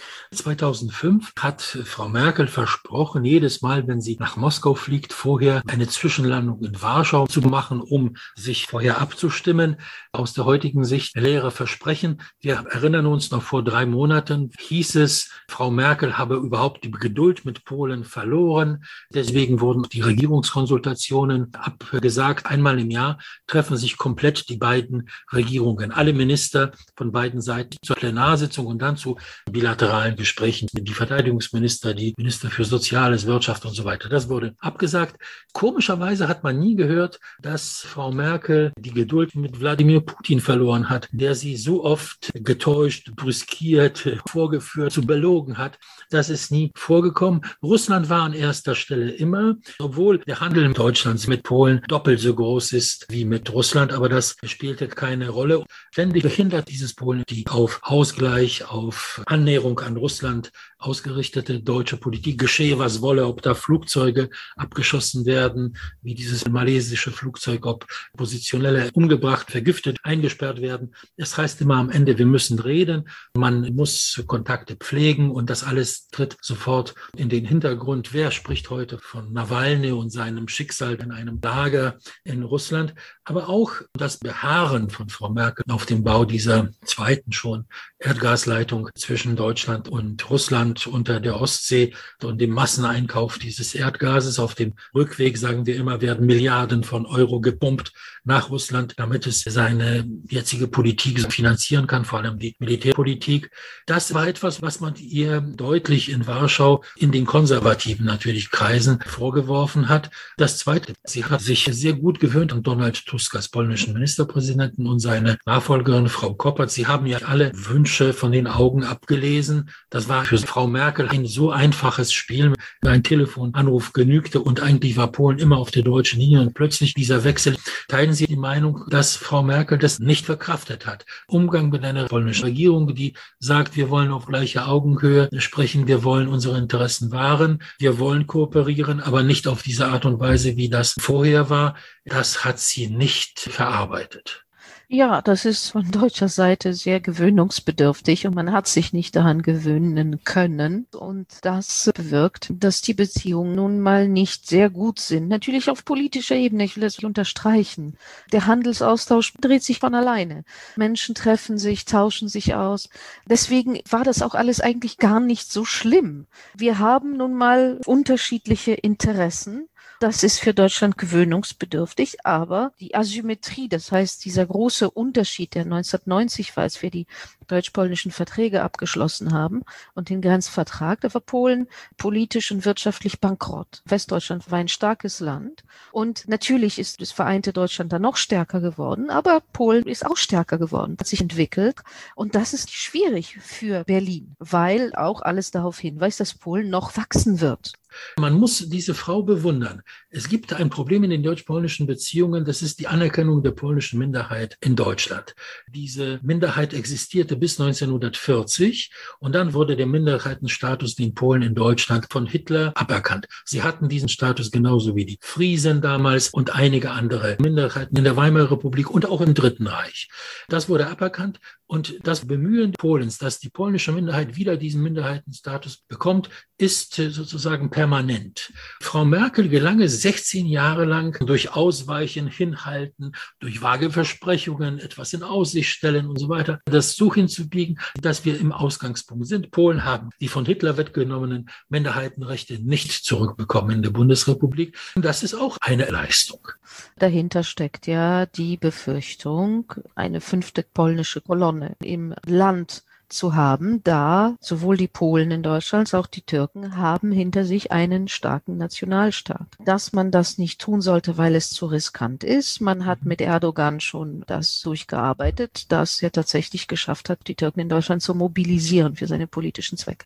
2005 0.81 1.33
hat 1.39 1.61
Frau 1.61 2.09
Merkel 2.09 2.47
versprochen, 2.47 3.23
jedes 3.23 3.61
Mal, 3.61 3.87
wenn 3.87 4.01
sie 4.01 4.17
nach 4.19 4.35
Moskau 4.35 4.73
fliegt, 4.73 5.13
vorher 5.13 5.61
eine 5.67 5.87
Zwischenlandung 5.87 6.61
in 6.63 6.81
Warschau 6.81 7.27
zu 7.27 7.41
machen, 7.41 7.81
um 7.81 8.15
sich 8.35 8.65
vorher 8.65 8.99
abzustimmen. 8.99 9.77
Aus 10.11 10.33
der 10.33 10.45
heutigen 10.45 10.83
Sicht 10.83 11.15
leere 11.15 11.51
Versprechen. 11.51 12.21
Wir 12.39 12.65
erinnern 12.69 13.05
uns 13.05 13.31
noch 13.31 13.43
vor 13.43 13.63
drei 13.63 13.85
Monaten 13.85 14.51
hieß 14.59 14.95
es, 14.95 15.29
Frau 15.47 15.69
Merkel 15.69 16.17
habe 16.17 16.35
überhaupt 16.35 16.83
die 16.83 16.91
Geduld 16.91 17.45
mit 17.45 17.63
Polen 17.63 18.03
verloren. 18.03 18.83
Deswegen 19.13 19.59
wurden 19.59 19.83
die 19.91 20.01
Regierungskonsultationen 20.01 21.53
abgesagt. 21.53 22.47
Einmal 22.47 22.79
im 22.79 22.89
Jahr 22.89 23.19
treffen 23.47 23.77
sich 23.77 23.97
komplett 23.97 24.49
die 24.49 24.57
beiden 24.57 25.09
Regierungen, 25.31 25.91
alle 25.91 26.13
Minister 26.13 26.71
von 26.95 27.11
beiden 27.11 27.41
Seiten 27.41 27.77
zur 27.83 27.95
Plenarsitzung 27.95 28.65
und 28.65 28.81
dann 28.81 28.97
zu 28.97 29.17
bilateralen 29.49 30.15
Gesprächen. 30.15 30.60
Die 30.71 30.93
Verteidigungsminister, 30.93 31.93
die 31.93 32.13
Minister 32.17 32.49
für 32.49 32.65
Soziales, 32.65 33.25
Wirtschaft 33.25 33.65
und 33.65 33.73
so 33.73 33.85
weiter. 33.85 34.09
Das 34.09 34.29
wurde 34.29 34.55
abgesagt. 34.59 35.17
Komischerweise 35.53 36.27
hat 36.27 36.43
man 36.43 36.59
nie 36.59 36.75
gehört, 36.75 37.19
dass 37.41 37.79
Frau 37.81 38.11
Merkel 38.11 38.71
die 38.77 38.91
Geduld 38.91 39.35
mit 39.35 39.59
Wladimir 39.59 40.01
Putin 40.01 40.39
verloren 40.39 40.89
hat, 40.89 41.09
der 41.11 41.35
sie 41.35 41.57
so 41.57 41.83
oft 41.83 42.31
getäuscht, 42.33 43.11
brüskiert, 43.15 44.21
vorgeführt, 44.27 44.91
zu 44.91 45.05
belogen 45.05 45.57
hat. 45.57 45.77
Das 46.09 46.29
ist 46.29 46.51
nie 46.51 46.71
vorgekommen. 46.75 47.41
Russland 47.61 48.09
war 48.09 48.23
an 48.23 48.33
erster 48.33 48.75
Stelle 48.75 49.11
immer, 49.11 49.55
obwohl 49.79 50.19
der 50.19 50.39
Handel 50.39 50.71
Deutschlands 50.73 51.27
mit 51.27 51.43
Polen 51.43 51.81
doppelt 51.87 52.19
so 52.19 52.35
groß 52.35 52.73
ist 52.73 53.07
wie 53.09 53.25
mit 53.25 53.51
Russland, 53.51 53.93
aber 53.93 54.09
das 54.09 54.35
spielte 54.43 54.87
keine 54.87 55.29
Rolle. 55.29 55.63
Ständig 55.91 56.23
behindert 56.23 56.69
dieses 56.69 56.93
Polen 56.93 57.23
die 57.29 57.45
auf 57.47 57.79
Ausgleich, 57.83 58.65
auf 58.69 59.21
Annäherung 59.25 59.79
an 59.79 59.97
Russland 59.97 60.50
ausgerichtete 60.77 61.61
deutsche 61.61 61.97
Politik, 61.97 62.39
geschehe 62.39 62.79
was 62.79 63.01
wolle, 63.01 63.25
ob 63.25 63.41
da 63.41 63.53
Flugzeuge 63.53 64.29
abgeschossen 64.55 65.25
werden, 65.25 65.77
wie 66.01 66.15
dieses 66.15 66.47
malesische 66.47 67.11
Flugzeug, 67.11 67.65
ob 67.65 67.85
Positionelle 68.17 68.89
umgebracht, 68.93 69.51
vergiftet, 69.51 69.99
eingesperrt 70.03 70.61
werden. 70.61 70.95
Es 71.17 71.37
heißt 71.37 71.61
immer 71.61 71.75
am 71.75 71.89
Ende, 71.89 72.17
wir 72.17 72.25
müssen 72.25 72.59
reden, 72.59 73.09
man 73.35 73.73
muss 73.75 74.21
Kontakte 74.27 74.75
pflegen 74.75 75.31
und 75.31 75.49
das 75.49 75.63
alles 75.63 76.07
tritt 76.07 76.37
sofort 76.41 76.95
in 77.15 77.29
den 77.29 77.45
Hintergrund. 77.45 78.13
Wer 78.13 78.31
spricht 78.31 78.69
heute 78.69 78.97
von 78.99 79.31
Nawalny 79.33 79.91
und 79.91 80.09
seinem 80.09 80.47
Schicksal 80.47 80.95
in 80.95 81.11
einem 81.11 81.39
Lager 81.41 81.97
in 82.23 82.43
Russland? 82.43 82.95
Aber 83.23 83.49
auch 83.49 83.73
das 83.93 84.17
Beharren 84.17 84.89
von 84.89 85.09
Frau 85.09 85.29
Merkel 85.29 85.63
auf 85.69 85.85
dem 85.85 86.03
Bau 86.03 86.25
dieser 86.25 86.69
zweiten 86.85 87.31
schon 87.31 87.65
Erdgasleitung 87.99 88.89
zwischen 88.95 89.35
Deutschland 89.35 89.87
und 89.89 90.29
Russland 90.29 90.40
Russland 90.41 90.87
unter 90.87 91.19
der 91.19 91.39
Ostsee 91.39 91.93
und 92.23 92.41
dem 92.41 92.49
Masseneinkauf 92.49 93.37
dieses 93.37 93.75
Erdgases. 93.75 94.39
Auf 94.39 94.55
dem 94.55 94.73
Rückweg, 94.95 95.37
sagen 95.37 95.67
wir 95.67 95.75
immer, 95.75 96.01
werden 96.01 96.25
Milliarden 96.25 96.83
von 96.83 97.05
Euro 97.05 97.41
gepumpt 97.41 97.93
nach 98.23 98.49
Russland, 98.49 98.95
damit 98.97 99.27
es 99.27 99.41
seine 99.41 100.07
jetzige 100.29 100.67
Politik 100.67 101.31
finanzieren 101.31 101.85
kann, 101.85 102.05
vor 102.05 102.19
allem 102.19 102.39
die 102.39 102.55
Militärpolitik. 102.59 103.51
Das 103.85 104.15
war 104.15 104.27
etwas, 104.27 104.63
was 104.63 104.79
man 104.79 104.95
ihr 104.95 105.41
deutlich 105.41 106.09
in 106.09 106.25
Warschau 106.25 106.83
in 106.95 107.11
den 107.11 107.25
konservativen 107.25 108.05
natürlich 108.05 108.49
Kreisen 108.49 108.99
vorgeworfen 109.05 109.89
hat. 109.89 110.09
Das 110.37 110.57
Zweite, 110.57 110.93
sie 111.03 111.25
hat 111.25 111.41
sich 111.41 111.67
sehr 111.71 111.93
gut 111.93 112.19
gewöhnt 112.19 112.53
an 112.53 112.63
Donald 112.63 113.05
Tusk 113.05 113.35
als 113.35 113.49
polnischen 113.49 113.93
Ministerpräsidenten 113.93 114.87
und 114.87 114.99
seine 114.99 115.37
Nachfolgerin 115.45 116.09
Frau 116.09 116.33
Koppert. 116.33 116.71
Sie 116.71 116.87
haben 116.87 117.05
ja 117.05 117.19
alle 117.19 117.51
Wünsche 117.53 118.13
von 118.13 118.31
den 118.31 118.47
Augen 118.47 118.83
abgelesen. 118.83 119.69
Das 119.89 120.07
war 120.07 120.30
für 120.31 120.47
Frau 120.47 120.65
Merkel 120.65 121.09
ein 121.09 121.25
so 121.25 121.51
einfaches 121.51 122.13
Spiel. 122.13 122.53
Ein 122.85 123.03
Telefonanruf 123.03 123.91
genügte 123.91 124.39
und 124.39 124.61
eigentlich 124.61 124.95
war 124.95 125.11
Polen 125.11 125.39
immer 125.39 125.57
auf 125.57 125.71
der 125.71 125.83
deutschen 125.83 126.21
Linie 126.21 126.39
und 126.39 126.53
plötzlich 126.53 126.93
dieser 126.93 127.25
Wechsel. 127.25 127.57
Teilen 127.89 128.13
Sie 128.13 128.27
die 128.27 128.37
Meinung, 128.37 128.85
dass 128.89 129.17
Frau 129.17 129.43
Merkel 129.43 129.77
das 129.77 129.99
nicht 129.99 130.25
verkraftet 130.25 130.85
hat? 130.85 131.05
Umgang 131.27 131.69
mit 131.69 131.83
einer 131.83 132.05
polnischen 132.05 132.45
Regierung, 132.45 132.95
die 132.95 133.13
sagt, 133.39 133.75
wir 133.75 133.89
wollen 133.89 134.09
auf 134.11 134.25
gleicher 134.25 134.69
Augenhöhe 134.69 135.27
sprechen, 135.37 135.87
wir 135.87 136.05
wollen 136.05 136.29
unsere 136.29 136.57
Interessen 136.57 137.11
wahren, 137.11 137.61
wir 137.77 137.99
wollen 137.99 138.25
kooperieren, 138.25 139.01
aber 139.01 139.23
nicht 139.23 139.49
auf 139.49 139.63
diese 139.63 139.87
Art 139.87 140.05
und 140.05 140.21
Weise, 140.21 140.55
wie 140.55 140.69
das 140.69 140.95
vorher 140.97 141.49
war. 141.49 141.75
Das 142.05 142.45
hat 142.45 142.57
sie 142.57 142.87
nicht 142.87 143.37
verarbeitet. 143.37 144.45
Ja, 144.93 145.21
das 145.21 145.45
ist 145.45 145.69
von 145.69 145.89
deutscher 145.89 146.27
Seite 146.27 146.73
sehr 146.73 146.99
gewöhnungsbedürftig 146.99 148.27
und 148.27 148.35
man 148.35 148.51
hat 148.51 148.67
sich 148.67 148.91
nicht 148.91 149.15
daran 149.15 149.41
gewöhnen 149.41 150.21
können. 150.25 150.85
Und 150.91 151.27
das 151.43 151.89
bewirkt, 151.95 152.51
dass 152.53 152.81
die 152.81 152.93
Beziehungen 152.93 153.55
nun 153.55 153.79
mal 153.79 154.09
nicht 154.09 154.49
sehr 154.49 154.69
gut 154.69 154.99
sind. 154.99 155.29
Natürlich 155.29 155.69
auf 155.69 155.85
politischer 155.85 156.35
Ebene, 156.35 156.65
ich 156.65 156.75
will 156.75 156.83
das 156.83 156.99
unterstreichen. 156.99 157.95
Der 158.33 158.47
Handelsaustausch 158.47 159.31
dreht 159.39 159.63
sich 159.63 159.79
von 159.79 159.95
alleine. 159.95 160.43
Menschen 160.75 161.15
treffen 161.15 161.57
sich, 161.57 161.85
tauschen 161.85 162.27
sich 162.27 162.53
aus. 162.55 162.89
Deswegen 163.25 163.79
war 163.89 164.03
das 164.03 164.21
auch 164.21 164.35
alles 164.35 164.59
eigentlich 164.59 164.97
gar 164.97 165.21
nicht 165.21 165.49
so 165.49 165.63
schlimm. 165.63 166.27
Wir 166.53 166.79
haben 166.79 167.15
nun 167.15 167.35
mal 167.35 167.79
unterschiedliche 167.85 168.73
Interessen 168.73 169.69
Das 170.01 170.23
ist 170.23 170.39
für 170.39 170.55
Deutschland 170.55 170.97
gewöhnungsbedürftig, 170.97 172.25
aber 172.25 172.71
die 172.79 172.95
Asymmetrie, 172.95 173.69
das 173.69 173.91
heißt 173.91 174.25
dieser 174.25 174.47
große 174.47 174.89
Unterschied, 174.89 175.53
der 175.53 175.61
1990 175.61 176.57
war, 176.57 176.63
als 176.63 176.81
wir 176.81 176.89
die 176.89 177.05
deutsch-polnischen 177.47 178.11
Verträge 178.11 178.63
abgeschlossen 178.63 179.31
haben 179.31 179.61
und 179.93 180.09
den 180.09 180.23
Grenzvertrag, 180.23 181.01
da 181.01 181.13
war 181.13 181.21
Polen 181.21 181.67
politisch 181.97 182.51
und 182.51 182.65
wirtschaftlich 182.65 183.19
bankrott. 183.19 183.83
Westdeutschland 183.85 184.49
war 184.49 184.57
ein 184.57 184.69
starkes 184.69 185.19
Land 185.19 185.63
und 185.91 186.27
natürlich 186.27 186.79
ist 186.79 186.99
das 186.99 187.11
vereinte 187.11 187.53
Deutschland 187.53 187.93
da 187.93 187.99
noch 187.99 188.15
stärker 188.15 188.59
geworden, 188.59 189.11
aber 189.11 189.43
Polen 189.53 189.85
ist 189.85 190.03
auch 190.03 190.17
stärker 190.17 190.57
geworden, 190.57 190.97
hat 190.99 191.05
sich 191.05 191.21
entwickelt 191.21 191.75
und 192.15 192.33
das 192.33 192.53
ist 192.53 192.71
schwierig 192.71 193.37
für 193.39 193.83
Berlin, 193.83 194.35
weil 194.39 194.95
auch 194.95 195.21
alles 195.21 195.51
darauf 195.51 195.77
hinweist, 195.77 196.19
dass 196.19 196.33
Polen 196.33 196.71
noch 196.71 196.97
wachsen 196.97 197.39
wird. 197.39 197.73
Man 198.17 198.33
muss 198.33 198.69
diese 198.69 198.93
Frau 198.93 199.23
bewundern. 199.23 199.81
Es 200.09 200.29
gibt 200.29 200.53
ein 200.53 200.69
Problem 200.69 201.03
in 201.03 201.09
den 201.09 201.23
deutsch-polnischen 201.23 201.87
Beziehungen, 201.87 202.45
das 202.45 202.61
ist 202.61 202.79
die 202.79 202.87
Anerkennung 202.87 203.43
der 203.43 203.51
polnischen 203.51 203.99
Minderheit 203.99 204.57
in 204.61 204.75
Deutschland. 204.75 205.35
Diese 205.67 206.19
Minderheit 206.21 206.73
existierte 206.73 207.35
bis 207.35 207.59
1940 207.59 208.91
und 209.19 209.33
dann 209.33 209.53
wurde 209.53 209.75
der 209.75 209.87
Minderheitenstatus 209.87 210.95
den 210.95 211.13
Polen 211.13 211.41
in 211.41 211.55
Deutschland 211.55 212.07
von 212.09 212.25
Hitler 212.25 212.71
aberkannt. 212.75 213.27
Sie 213.45 213.63
hatten 213.63 213.89
diesen 213.89 214.09
Status 214.09 214.51
genauso 214.51 214.95
wie 214.95 215.05
die 215.05 215.17
Friesen 215.21 215.81
damals 215.81 216.29
und 216.29 216.55
einige 216.55 216.91
andere 216.91 217.37
Minderheiten 217.39 217.97
in 217.97 218.03
der 218.03 218.15
Weimarer 218.15 218.51
Republik 218.51 218.89
und 218.89 219.05
auch 219.05 219.21
im 219.21 219.33
Dritten 219.33 219.67
Reich. 219.67 220.09
Das 220.49 220.69
wurde 220.69 220.87
aberkannt 220.87 221.39
und 221.71 221.95
das 222.03 222.27
Bemühen 222.27 222.73
Polens, 222.73 223.17
dass 223.17 223.39
die 223.39 223.49
polnische 223.49 223.93
Minderheit 223.93 224.35
wieder 224.35 224.57
diesen 224.57 224.83
Minderheitenstatus 224.83 225.83
bekommt, 225.87 226.29
ist 226.57 226.95
sozusagen 226.95 227.69
permanent. 227.69 228.51
Frau 228.81 229.05
Merkel 229.05 229.47
gelang 229.47 229.79
es 229.79 230.01
16 230.01 230.47
Jahre 230.47 230.83
lang 230.83 231.17
durch 231.25 231.55
Ausweichen, 231.55 232.27
Hinhalten, 232.27 233.13
durch 233.39 233.61
vage 233.61 233.89
Versprechungen, 233.89 234.79
etwas 234.79 235.13
in 235.13 235.23
Aussicht 235.23 235.69
stellen 235.69 236.07
und 236.07 236.19
so 236.19 236.27
weiter, 236.27 236.59
das 236.65 236.97
so 236.97 237.13
hinzubiegen, 237.13 237.79
dass 238.01 238.25
wir 238.25 238.37
im 238.37 238.51
Ausgangspunkt 238.51 239.27
sind. 239.27 239.51
Polen 239.51 239.85
haben 239.85 240.09
die 240.19 240.27
von 240.27 240.45
Hitler 240.45 240.75
wettgenommenen 240.75 241.49
Minderheitenrechte 241.69 242.59
nicht 242.59 242.91
zurückbekommen 242.91 243.77
in 243.77 243.81
der 243.81 243.91
Bundesrepublik. 243.91 244.77
Und 244.95 245.05
das 245.05 245.23
ist 245.23 245.35
auch 245.35 245.55
eine 245.61 245.85
Leistung. 245.85 246.49
Dahinter 246.97 247.43
steckt 247.43 247.87
ja 247.87 248.25
die 248.25 248.57
Befürchtung, 248.57 249.73
eine 249.95 250.19
fünfte 250.21 250.63
polnische 250.63 251.21
Kolonne 251.21 251.60
im 251.83 252.13
Land 252.25 252.83
zu 253.13 253.35
haben, 253.35 253.83
da 253.83 254.35
sowohl 254.39 254.77
die 254.77 254.87
Polen 254.87 255.31
in 255.31 255.43
Deutschland 255.43 255.81
als 255.81 255.93
auch 255.93 256.07
die 256.07 256.21
Türken 256.21 256.77
haben 256.77 257.11
hinter 257.11 257.43
sich 257.43 257.71
einen 257.71 258.07
starken 258.07 258.57
Nationalstaat. 258.57 259.47
Dass 259.59 259.93
man 259.93 260.11
das 260.11 260.37
nicht 260.37 260.61
tun 260.61 260.81
sollte, 260.81 261.17
weil 261.17 261.35
es 261.35 261.49
zu 261.49 261.65
riskant 261.65 262.23
ist. 262.23 262.61
Man 262.61 262.85
hat 262.85 263.03
mit 263.03 263.19
Erdogan 263.19 263.79
schon 263.79 264.23
das 264.27 264.61
durchgearbeitet, 264.61 265.71
dass 265.71 266.01
er 266.01 266.11
tatsächlich 266.11 266.67
geschafft 266.67 267.09
hat, 267.09 267.27
die 267.27 267.35
Türken 267.35 267.59
in 267.59 267.69
Deutschland 267.69 268.01
zu 268.01 268.15
mobilisieren 268.15 268.95
für 268.95 269.07
seine 269.07 269.27
politischen 269.27 269.77
Zwecke. 269.77 270.05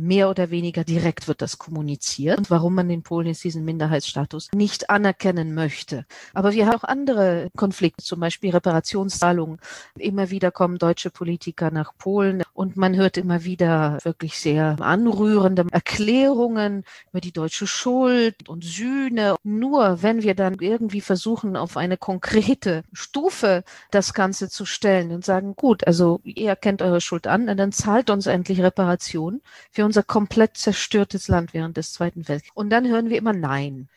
Mehr 0.00 0.30
oder 0.30 0.50
weniger 0.50 0.84
direkt 0.84 1.28
wird 1.28 1.42
das 1.42 1.58
kommuniziert 1.58 2.38
und 2.38 2.50
warum 2.50 2.74
man 2.74 2.88
in 2.90 3.02
Polen 3.02 3.26
jetzt 3.26 3.44
diesen 3.44 3.64
Minderheitsstatus 3.64 4.50
nicht 4.54 4.88
anerkennen 4.88 5.54
möchte. 5.54 6.06
Aber 6.32 6.52
wir 6.52 6.66
haben 6.66 6.76
auch 6.76 6.84
andere 6.84 7.50
Konflikte, 7.56 8.04
zum 8.04 8.20
Beispiel 8.20 8.50
Reparationszahlungen. 8.50 9.58
Immer 9.98 10.30
wieder 10.30 10.50
kommen 10.50 10.78
deutsche 10.78 11.10
Politiker 11.10 11.70
nach 11.70 11.92
Polen 11.98 12.37
und 12.52 12.76
man 12.76 12.96
hört 12.96 13.16
immer 13.16 13.44
wieder 13.44 13.98
wirklich 14.02 14.38
sehr 14.38 14.76
anrührende 14.80 15.66
Erklärungen 15.70 16.84
über 17.10 17.20
die 17.20 17.32
deutsche 17.32 17.66
Schuld 17.66 18.48
und 18.48 18.64
Sühne. 18.64 19.36
Nur 19.42 20.02
wenn 20.02 20.22
wir 20.22 20.34
dann 20.34 20.56
irgendwie 20.60 21.00
versuchen, 21.00 21.56
auf 21.56 21.76
eine 21.76 21.96
konkrete 21.96 22.82
Stufe 22.92 23.64
das 23.90 24.14
Ganze 24.14 24.48
zu 24.48 24.64
stellen 24.64 25.12
und 25.12 25.24
sagen, 25.24 25.54
gut, 25.56 25.86
also 25.86 26.20
ihr 26.24 26.56
kennt 26.56 26.82
eure 26.82 27.00
Schuld 27.00 27.26
an, 27.26 27.46
dann 27.46 27.72
zahlt 27.72 28.10
uns 28.10 28.26
endlich 28.26 28.60
Reparation 28.60 29.40
für 29.70 29.84
unser 29.84 30.02
komplett 30.02 30.56
zerstörtes 30.56 31.28
Land 31.28 31.54
während 31.54 31.76
des 31.76 31.92
Zweiten 31.92 32.28
Weltkriegs. 32.28 32.54
Und 32.54 32.70
dann 32.70 32.88
hören 32.88 33.10
wir 33.10 33.18
immer 33.18 33.32
Nein. 33.32 33.88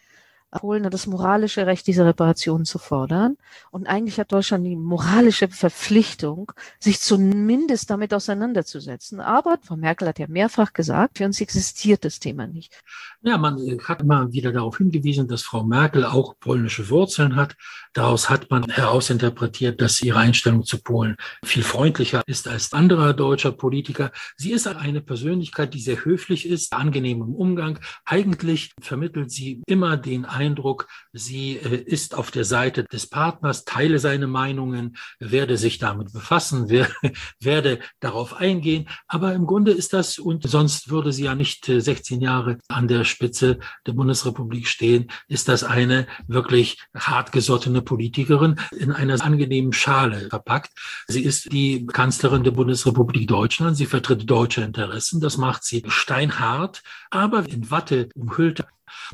Polen 0.51 0.85
hat 0.85 0.93
das 0.93 1.07
moralische 1.07 1.65
Recht, 1.65 1.87
diese 1.87 2.05
Reparationen 2.05 2.65
zu 2.65 2.77
fordern. 2.77 3.37
Und 3.71 3.87
eigentlich 3.87 4.19
hat 4.19 4.31
Deutschland 4.31 4.65
die 4.65 4.75
moralische 4.75 5.47
Verpflichtung, 5.47 6.51
sich 6.79 6.99
zumindest 6.99 7.89
damit 7.89 8.13
auseinanderzusetzen. 8.13 9.19
Aber 9.21 9.57
Frau 9.63 9.77
Merkel 9.77 10.07
hat 10.07 10.19
ja 10.19 10.27
mehrfach 10.27 10.73
gesagt, 10.73 11.17
für 11.17 11.25
uns 11.25 11.39
existiert 11.39 12.03
das 12.03 12.19
Thema 12.19 12.47
nicht. 12.47 12.81
Ja, 13.21 13.37
man 13.37 13.57
hat 13.83 14.01
immer 14.01 14.31
wieder 14.31 14.51
darauf 14.51 14.77
hingewiesen, 14.77 15.27
dass 15.27 15.43
Frau 15.43 15.63
Merkel 15.63 16.05
auch 16.05 16.35
polnische 16.39 16.89
Wurzeln 16.89 17.35
hat. 17.35 17.55
Daraus 17.93 18.29
hat 18.29 18.49
man 18.49 18.69
herausinterpretiert, 18.69 19.81
dass 19.81 20.01
ihre 20.01 20.19
Einstellung 20.19 20.63
zu 20.63 20.81
Polen 20.81 21.15
viel 21.43 21.63
freundlicher 21.63 22.23
ist 22.25 22.47
als 22.47 22.73
anderer 22.73 23.13
deutscher 23.13 23.51
Politiker. 23.51 24.11
Sie 24.37 24.51
ist 24.51 24.67
eine 24.67 25.01
Persönlichkeit, 25.01 25.73
die 25.73 25.79
sehr 25.79 26.03
höflich 26.03 26.47
ist, 26.47 26.73
angenehm 26.73 27.21
im 27.21 27.35
Umgang. 27.35 27.79
Eigentlich 28.05 28.73
vermittelt 28.81 29.31
sie 29.31 29.61
immer 29.65 29.97
den 29.97 30.25
sie 31.13 31.57
äh, 31.57 31.75
ist 31.75 32.15
auf 32.15 32.31
der 32.31 32.45
Seite 32.45 32.83
des 32.83 33.07
Partners, 33.07 33.65
teile 33.65 33.99
seine 33.99 34.27
Meinungen, 34.27 34.97
werde 35.19 35.57
sich 35.57 35.77
damit 35.77 36.13
befassen, 36.13 36.69
werde 37.39 37.79
darauf 37.99 38.33
eingehen. 38.33 38.87
Aber 39.07 39.33
im 39.33 39.45
Grunde 39.45 39.71
ist 39.71 39.93
das, 39.93 40.19
und 40.19 40.47
sonst 40.47 40.89
würde 40.89 41.11
sie 41.11 41.25
ja 41.25 41.35
nicht 41.35 41.65
16 41.65 42.21
äh, 42.21 42.23
Jahre 42.23 42.57
an 42.67 42.87
der 42.87 43.03
Spitze 43.03 43.59
der 43.85 43.93
Bundesrepublik 43.93 44.67
stehen, 44.67 45.11
ist 45.27 45.47
das 45.47 45.63
eine 45.63 46.07
wirklich 46.27 46.77
hartgesottene 46.95 47.81
Politikerin 47.81 48.59
in 48.77 48.91
einer 48.91 49.21
angenehmen 49.21 49.73
Schale 49.73 50.29
verpackt. 50.29 50.71
Sie 51.07 51.23
ist 51.23 51.51
die 51.51 51.85
Kanzlerin 51.85 52.43
der 52.43 52.51
Bundesrepublik 52.51 53.27
Deutschland. 53.27 53.77
Sie 53.77 53.85
vertritt 53.85 54.29
deutsche 54.29 54.61
Interessen. 54.61 55.21
Das 55.21 55.37
macht 55.37 55.63
sie 55.63 55.83
steinhart, 55.87 56.81
aber 57.09 57.47
in 57.47 57.69
Watte 57.71 58.09
umhüllt. 58.15 58.63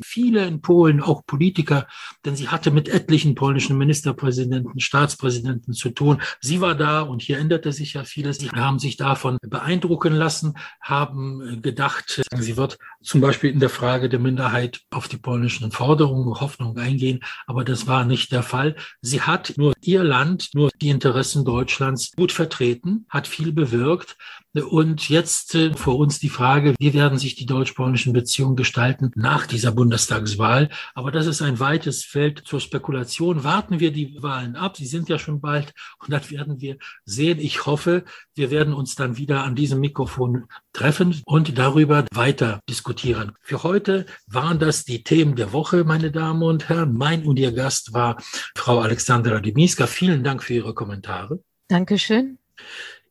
Viele 0.04 0.46
in 0.46 0.62
Polen, 0.62 1.02
auch 1.02 1.26
Politiker, 1.26 1.88
denn 2.26 2.36
sie 2.36 2.50
hatte 2.50 2.72
mit 2.72 2.90
etlichen 2.90 3.36
polnischen 3.36 3.78
Ministerpräsidenten, 3.78 4.80
Staatspräsidenten 4.80 5.74
zu 5.74 5.90
tun. 5.90 6.22
Sie 6.40 6.62
war 6.62 6.76
da 6.76 7.02
und 7.02 7.22
hier 7.22 7.40
änderte 7.40 7.72
sich 7.72 7.94
ja 7.94 8.04
vieles. 8.04 8.38
Sie 8.38 8.50
haben 8.50 8.80
sich 8.80 8.98
davon 8.98 9.38
beeindrucken 9.42 10.14
lassen, 10.14 10.56
haben 10.82 11.62
gedacht, 11.62 12.24
sie 12.36 12.58
wird 12.58 12.78
zum 13.02 13.22
Beispiel 13.22 13.52
in 13.52 13.60
der 13.60 13.70
Frage 13.70 14.10
der 14.10 14.20
Minderheit 14.20 14.82
auf 14.90 15.08
die 15.08 15.18
polnischen 15.18 15.72
Forderungen, 15.72 16.40
Hoffnungen 16.40 16.78
eingehen. 16.78 17.22
Aber 17.46 17.64
das 17.64 17.88
war 17.88 18.06
nicht 18.06 18.32
der 18.32 18.44
Fall. 18.44 18.76
Sie 19.02 19.22
hat 19.22 19.54
nur 19.58 19.74
ihr 19.82 20.04
Land, 20.04 20.50
nur 20.54 20.70
die 20.82 20.90
Interessen 20.90 21.46
Deutschlands 21.46 22.12
gut 22.16 22.32
vertreten, 22.32 23.06
hat 23.10 23.28
viel 23.28 23.52
bewirkt. 23.52 24.18
Und 24.64 25.10
jetzt 25.10 25.56
äh, 25.56 25.74
vor 25.74 25.98
uns 25.98 26.20
die 26.20 26.30
Frage, 26.30 26.76
wie 26.80 26.94
werden 26.94 27.18
sich 27.18 27.36
die 27.36 27.46
deutsch-polnischen 27.46 28.14
Beziehungen 28.14 28.56
gestalten 28.56 29.12
nach 29.16 29.46
dieser 29.46 29.72
Bundestagswahl? 29.72 30.70
Aber 30.96 31.12
das 31.12 31.28
ist 31.28 31.42
ein 31.42 31.60
weites 31.60 32.04
Feld 32.04 32.44
zur 32.46 32.60
Spekulation. 32.60 33.44
Warten 33.44 33.80
wir 33.80 33.92
die 33.92 34.22
Wahlen 34.22 34.56
ab. 34.56 34.78
Sie 34.78 34.86
sind 34.86 35.10
ja 35.10 35.20
schon 35.20 35.42
bald. 35.42 35.74
Und 36.00 36.12
dann 36.12 36.30
werden 36.30 36.62
wir 36.62 36.78
sehen. 37.06 37.40
Ich 37.40 37.66
hoffe, 37.66 38.04
wir 38.36 38.52
werden 38.52 38.74
uns 38.74 38.96
dann 38.96 39.18
wieder 39.18 39.44
an 39.44 39.56
diesem 39.56 39.80
Mikrofon 39.80 40.46
treffen 40.74 41.22
und 41.26 41.58
darüber 41.58 42.06
weiter 42.14 42.60
diskutieren. 42.70 43.34
Für 43.42 43.64
heute 43.64 44.06
waren 44.28 44.60
das 44.60 44.86
die 44.86 45.04
Themen 45.04 45.36
der 45.36 45.54
Woche, 45.54 45.84
meine 45.84 46.12
Damen 46.12 46.44
und 46.44 46.70
Herren. 46.70 46.94
Mein 46.94 47.24
und 47.24 47.38
Ihr 47.40 47.52
Gast 47.52 47.94
war 47.94 48.18
Frau 48.56 48.80
Alexandra 48.80 49.40
Dimiska. 49.40 49.88
Vielen 49.88 50.24
Dank 50.24 50.44
für 50.44 50.54
Ihre 50.54 50.74
Kommentare. 50.74 51.40
Dankeschön. 51.68 52.38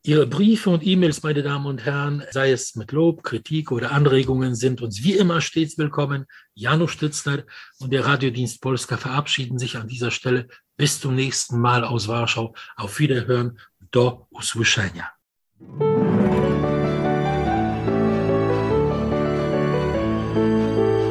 Ihre 0.03 0.27
Briefe 0.27 0.69
und 0.69 0.85
E-Mails, 0.85 1.23
meine 1.23 1.43
Damen 1.43 1.65
und 1.65 1.85
Herren, 1.85 2.23
sei 2.31 2.51
es 2.51 2.75
mit 2.75 2.91
Lob, 2.91 3.23
Kritik 3.23 3.71
oder 3.71 3.91
Anregungen, 3.91 4.55
sind 4.55 4.81
uns 4.81 5.03
wie 5.03 5.13
immer 5.13 5.41
stets 5.41 5.77
willkommen. 5.77 6.25
Janusz 6.53 6.91
Stützner 6.91 7.43
und 7.79 7.91
der 7.91 8.05
Radiodienst 8.05 8.61
Polska 8.61 8.97
verabschieden 8.97 9.59
sich 9.59 9.75
an 9.77 9.87
dieser 9.87 10.11
Stelle. 10.11 10.47
Bis 10.77 10.99
zum 10.99 11.15
nächsten 11.15 11.59
Mal 11.59 11.83
aus 11.83 12.07
Warschau. 12.07 12.53
Auf 12.75 12.99
Wiederhören. 12.99 13.59
Do 13.91 14.27
usłyszenia. 14.31 15.11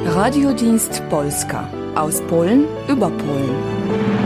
Radiodienst 0.05 1.03
Polska 1.09 1.69
aus 1.95 2.21
Polen 2.29 2.67
über 2.89 3.11
Polen. 3.11 4.26